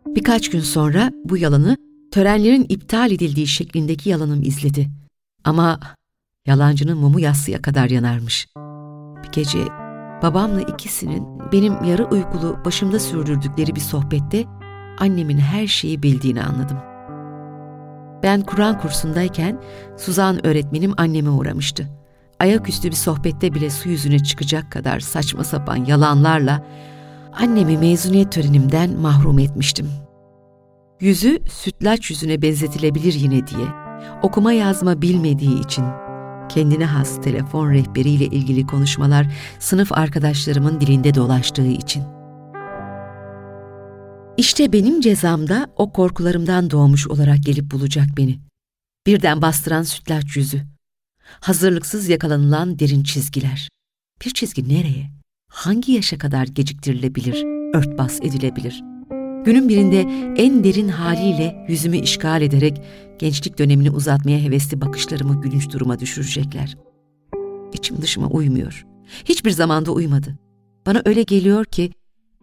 Birkaç 0.08 0.50
gün 0.50 0.60
sonra 0.60 1.12
bu 1.26 1.38
yalanı 1.38 1.78
törenlerin 2.12 2.66
iptal 2.70 3.12
edildiği 3.12 3.48
şeklindeki 3.48 4.10
yalanım 4.10 4.42
izledi. 4.44 4.90
Ama 5.44 5.80
yalancının 6.46 6.98
mumu 6.98 7.20
yassıya 7.20 7.62
kadar 7.62 7.90
yanarmış. 7.90 8.48
Bir 9.24 9.32
gece 9.32 9.60
babamla 10.24 10.62
ikisinin 10.62 11.28
benim 11.52 11.84
yarı 11.84 12.06
uykulu 12.06 12.58
başımda 12.66 13.00
sürdürdükleri 13.00 13.76
bir 13.76 13.82
sohbette 13.82 14.46
annemin 15.00 15.38
her 15.38 15.68
şeyi 15.68 16.04
bildiğini 16.04 16.44
anladım. 16.44 16.78
Ben 18.24 18.42
Kur'an 18.42 18.80
kursundayken 18.80 19.62
Suzan 19.98 20.46
öğretmenim 20.46 20.94
anneme 20.98 21.30
uğramıştı. 21.30 21.88
Ayaküstü 22.40 22.90
bir 22.90 22.96
sohbette 22.96 23.54
bile 23.54 23.70
su 23.70 23.90
yüzüne 23.90 24.20
çıkacak 24.20 24.72
kadar 24.72 25.00
saçma 25.00 25.44
sapan 25.44 25.86
yalanlarla 25.86 26.64
annemi 27.34 27.78
mezuniyet 27.78 28.32
törenimden 28.32 28.90
mahrum 29.00 29.40
etmiştim. 29.40 29.90
Yüzü 31.00 31.40
sütlaç 31.50 32.10
yüzüne 32.10 32.42
benzetilebilir 32.42 33.14
yine 33.14 33.48
diye, 33.48 33.68
okuma 34.22 34.54
yazma 34.54 35.02
bilmediği 35.02 35.60
için 35.62 35.86
kendine 36.50 36.86
has 36.86 37.22
telefon 37.22 37.72
rehberiyle 37.72 38.26
ilgili 38.26 38.68
konuşmalar 38.68 39.28
sınıf 39.60 39.92
arkadaşlarımın 39.92 40.82
dilinde 40.82 41.16
dolaştığı 41.16 41.68
için. 41.68 42.04
İşte 44.38 44.74
benim 44.74 45.02
cezamda 45.02 45.68
o 45.78 45.94
korkularımdan 45.94 46.70
doğmuş 46.70 47.08
olarak 47.08 47.44
gelip 47.44 47.72
bulacak 47.72 48.08
beni. 48.18 48.40
Birden 49.08 49.42
bastıran 49.42 49.84
sütlaç 49.84 50.38
yüzü. 50.38 50.62
Hazırlıksız 51.40 52.10
yakalanılan 52.10 52.80
derin 52.80 53.04
çizgiler. 53.04 53.70
Bir 54.26 54.34
çizgi 54.34 54.70
nereye? 54.70 55.10
Hangi 55.52 55.92
yaşa 55.92 56.18
kadar 56.18 56.48
geciktirilebilir, 56.48 57.46
örtbas 57.76 58.20
edilebilir? 58.22 58.84
Günün 59.46 59.70
birinde 59.70 60.02
en 60.38 60.64
derin 60.64 60.88
haliyle 60.90 61.66
yüzümü 61.68 61.98
işgal 61.98 62.42
ederek 62.42 62.82
gençlik 63.20 63.60
dönemini 63.60 63.92
uzatmaya 63.92 64.40
hevesli 64.40 64.82
bakışlarımı 64.82 65.42
gülünç 65.42 65.74
duruma 65.74 66.00
düşürecekler. 66.00 66.78
İçim 67.74 68.02
dışıma 68.02 68.28
uymuyor. 68.28 68.86
Hiçbir 69.26 69.52
zamanda 69.52 69.92
uymadı. 69.92 70.38
Bana 70.86 71.02
öyle 71.06 71.24
geliyor 71.24 71.66
ki 71.66 71.92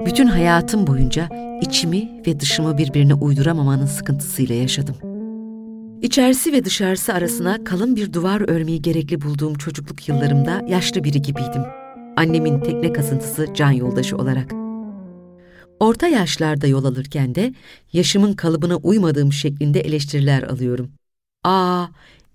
bütün 0.06 0.26
hayatım 0.26 0.86
boyunca 0.86 1.28
içimi 1.62 2.22
ve 2.26 2.40
dışımı 2.40 2.78
birbirine 2.78 3.14
uyduramamanın 3.14 3.86
sıkıntısıyla 3.86 4.54
yaşadım. 4.54 4.96
İçerisi 6.02 6.52
ve 6.52 6.64
dışarısı 6.64 7.14
arasına 7.14 7.64
kalın 7.64 7.96
bir 7.96 8.12
duvar 8.12 8.50
örmeyi 8.50 8.82
gerekli 8.82 9.20
bulduğum 9.20 9.54
çocukluk 9.54 10.08
yıllarımda 10.08 10.62
yaşlı 10.68 11.04
biri 11.04 11.22
gibiydim. 11.22 11.62
annemin 12.16 12.60
tekne 12.60 12.92
kasıntısı 12.92 13.46
can 13.54 13.70
yoldaşı 13.70 14.16
olarak. 14.16 14.65
Orta 15.80 16.08
yaşlarda 16.08 16.66
yol 16.66 16.84
alırken 16.84 17.34
de 17.34 17.54
yaşımın 17.92 18.32
kalıbına 18.32 18.76
uymadığım 18.76 19.32
şeklinde 19.32 19.80
eleştiriler 19.80 20.42
alıyorum. 20.42 20.90
Aa, 21.44 21.86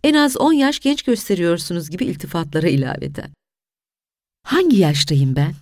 en 0.03 0.13
az 0.13 0.37
10 0.37 0.53
yaş 0.53 0.79
genç 0.79 1.03
gösteriyorsunuz 1.03 1.89
gibi 1.89 2.05
iltifatlara 2.05 2.67
ilaveten. 2.67 3.29
Hangi 4.43 4.77
yaştayım 4.77 5.35
ben? 5.35 5.53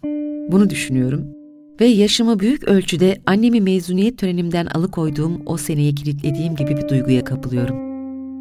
Bunu 0.51 0.69
düşünüyorum 0.69 1.39
ve 1.81 1.85
yaşımı 1.85 2.39
büyük 2.39 2.63
ölçüde 2.63 3.21
annemi 3.25 3.61
mezuniyet 3.61 4.17
törenimden 4.17 4.65
alıkoyduğum 4.65 5.41
o 5.45 5.57
seneye 5.57 5.95
kilitlediğim 5.95 6.55
gibi 6.55 6.77
bir 6.77 6.89
duyguya 6.89 7.23
kapılıyorum. 7.23 7.89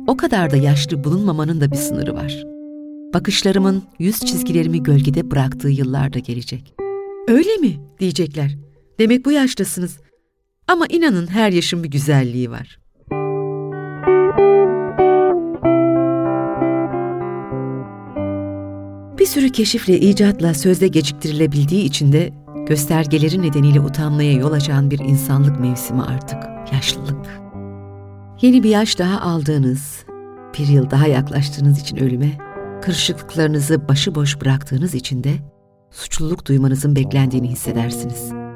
O 0.06 0.16
kadar 0.16 0.50
da 0.50 0.56
yaşlı 0.56 1.04
bulunmamanın 1.04 1.60
da 1.60 1.70
bir 1.70 1.76
sınırı 1.76 2.14
var. 2.14 2.44
Bakışlarımın 3.14 3.82
yüz 3.98 4.20
çizgilerimi 4.20 4.82
gölgede 4.82 5.30
bıraktığı 5.30 5.68
yıllarda 5.68 6.18
gelecek. 6.18 6.74
Öyle 7.28 7.56
mi 7.56 7.76
diyecekler. 8.00 8.67
Demek 8.98 9.24
bu 9.24 9.32
yaştasınız. 9.32 9.98
Ama 10.66 10.86
inanın 10.86 11.26
her 11.26 11.52
yaşın 11.52 11.84
bir 11.84 11.90
güzelliği 11.90 12.50
var. 12.50 12.78
Bir 19.18 19.26
sürü 19.26 19.52
keşifle, 19.52 20.00
icatla 20.00 20.54
sözde 20.54 20.88
geciktirilebildiği 20.88 21.84
için 21.84 22.12
de 22.12 22.30
göstergeleri 22.66 23.42
nedeniyle 23.42 23.80
utanmaya 23.80 24.32
yol 24.32 24.52
açan 24.52 24.90
bir 24.90 24.98
insanlık 24.98 25.60
mevsimi 25.60 26.02
artık, 26.02 26.38
yaşlılık. 26.72 27.26
Yeni 28.42 28.62
bir 28.62 28.70
yaş 28.70 28.98
daha 28.98 29.20
aldığınız, 29.20 30.04
bir 30.58 30.66
yıl 30.66 30.90
daha 30.90 31.06
yaklaştığınız 31.06 31.80
için 31.80 31.96
ölüme, 31.96 32.38
kırışıklıklarınızı 32.82 33.88
başıboş 33.88 34.40
bıraktığınız 34.40 34.94
için 34.94 35.24
de 35.24 35.34
suçluluk 35.90 36.46
duymanızın 36.46 36.96
beklendiğini 36.96 37.48
hissedersiniz. 37.48 38.47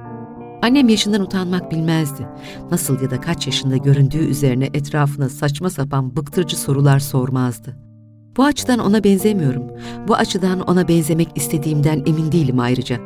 Annem 0.62 0.88
yaşından 0.88 1.20
utanmak 1.20 1.70
bilmezdi. 1.70 2.28
Nasıl 2.70 3.02
ya 3.02 3.10
da 3.10 3.20
kaç 3.20 3.46
yaşında 3.46 3.76
göründüğü 3.76 4.26
üzerine 4.26 4.70
etrafına 4.74 5.28
saçma 5.28 5.70
sapan 5.70 6.16
bıktırıcı 6.16 6.58
sorular 6.58 6.98
sormazdı. 6.98 7.76
Bu 8.36 8.44
açıdan 8.44 8.78
ona 8.78 9.04
benzemiyorum. 9.04 9.62
Bu 10.08 10.14
açıdan 10.14 10.60
ona 10.60 10.88
benzemek 10.88 11.28
istediğimden 11.34 12.02
emin 12.06 12.32
değilim 12.32 12.60
ayrıca. 12.60 13.00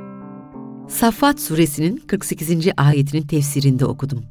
Saffat 0.89 1.41
suresinin 1.41 1.97
48. 1.97 2.51
ayetinin 2.77 3.27
tefsirinde 3.27 3.87
okudum. 3.87 4.25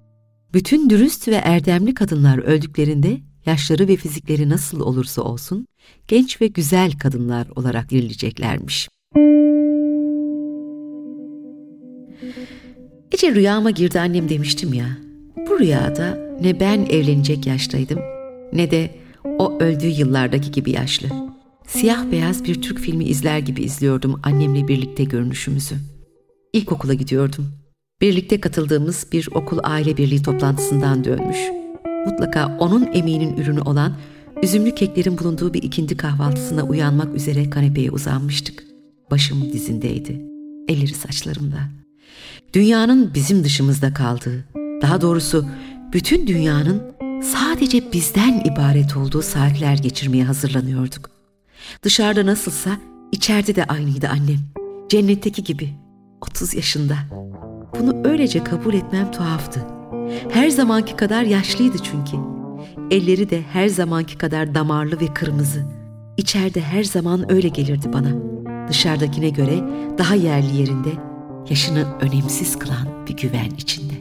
Bütün 0.53 0.89
dürüst 0.89 1.27
ve 1.27 1.35
erdemli 1.35 1.93
kadınlar 1.93 2.37
öldüklerinde 2.37 3.17
yaşları 3.45 3.87
ve 3.87 3.95
fizikleri 3.95 4.49
nasıl 4.49 4.79
olursa 4.79 5.21
olsun 5.21 5.67
genç 6.07 6.41
ve 6.41 6.47
güzel 6.47 6.91
kadınlar 6.91 7.47
olarak 7.55 7.89
dirileceklermiş. 7.89 8.89
Gece 13.11 13.35
rüyama 13.35 13.71
girdi 13.71 13.99
annem 13.99 14.29
demiştim 14.29 14.73
ya. 14.73 14.97
Bu 15.49 15.59
rüyada 15.59 16.17
ne 16.41 16.59
ben 16.59 16.85
evlenecek 16.89 17.47
yaştaydım 17.47 17.99
ne 18.53 18.71
de 18.71 18.89
o 19.39 19.57
öldüğü 19.59 19.87
yıllardaki 19.87 20.51
gibi 20.51 20.71
yaşlı. 20.71 21.07
Siyah 21.67 22.11
beyaz 22.11 22.43
bir 22.43 22.61
Türk 22.61 22.79
filmi 22.79 23.03
izler 23.03 23.39
gibi 23.39 23.61
izliyordum 23.61 24.19
annemle 24.23 24.67
birlikte 24.67 25.03
görünüşümüzü. 25.03 25.75
İlkokula 26.53 26.93
gidiyordum. 26.93 27.51
Birlikte 28.01 28.41
katıldığımız 28.41 29.07
bir 29.11 29.29
okul 29.33 29.59
aile 29.63 29.97
birliği 29.97 30.21
toplantısından 30.23 31.03
dönmüş. 31.03 31.37
Mutlaka 32.05 32.57
onun 32.59 32.93
emeğinin 32.93 33.37
ürünü 33.37 33.61
olan 33.61 33.97
üzümlü 34.43 34.75
keklerin 34.75 35.17
bulunduğu 35.17 35.53
bir 35.53 35.63
ikindi 35.63 35.97
kahvaltısına 35.97 36.63
uyanmak 36.63 37.15
üzere 37.15 37.49
kanepeye 37.49 37.91
uzanmıştık. 37.91 38.63
Başım 39.11 39.53
dizindeydi. 39.53 40.21
Elleri 40.67 40.93
saçlarımda. 40.93 41.84
Dünyanın 42.55 43.13
bizim 43.13 43.43
dışımızda 43.43 43.93
kaldığı, 43.93 44.45
daha 44.81 45.01
doğrusu 45.01 45.45
bütün 45.93 46.27
dünyanın 46.27 46.81
sadece 47.23 47.91
bizden 47.93 48.43
ibaret 48.45 48.97
olduğu 48.97 49.21
saatler 49.21 49.77
geçirmeye 49.77 50.23
hazırlanıyorduk. 50.23 51.09
Dışarıda 51.83 52.25
nasılsa 52.25 52.69
içeride 53.11 53.55
de 53.55 53.63
aynıydı 53.63 54.07
annem. 54.07 54.39
Cennetteki 54.89 55.43
gibi. 55.43 55.69
30 56.21 56.53
yaşında. 56.53 56.95
Bunu 57.79 58.07
öylece 58.07 58.43
kabul 58.43 58.73
etmem 58.73 59.11
tuhaftı. 59.11 59.59
Her 60.29 60.49
zamanki 60.49 60.95
kadar 60.95 61.23
yaşlıydı 61.23 61.77
çünkü. 61.83 62.17
Elleri 62.91 63.29
de 63.29 63.41
her 63.41 63.67
zamanki 63.67 64.17
kadar 64.17 64.55
damarlı 64.55 64.99
ve 64.99 65.13
kırmızı. 65.13 65.65
İçeride 66.17 66.61
her 66.61 66.83
zaman 66.83 67.31
öyle 67.31 67.47
gelirdi 67.47 67.93
bana. 67.93 68.09
Dışarıdakine 68.69 69.29
göre 69.29 69.63
daha 69.97 70.15
yerli 70.15 70.57
yerinde, 70.57 71.14
yaşını 71.49 71.85
önemsiz 72.01 72.59
kılan 72.59 73.07
bir 73.07 73.17
güven 73.17 73.49
içinde. 73.57 73.93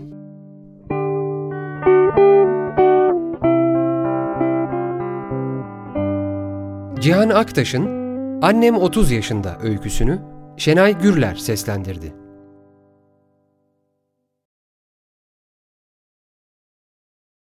Cihan 7.01 7.29
Aktaş'ın 7.29 8.05
Annem 8.43 8.77
30 8.77 9.11
yaşında 9.11 9.59
öyküsünü 9.63 10.19
Şenay 10.57 10.99
Gürler 10.99 11.35
seslendirdi. 11.35 12.24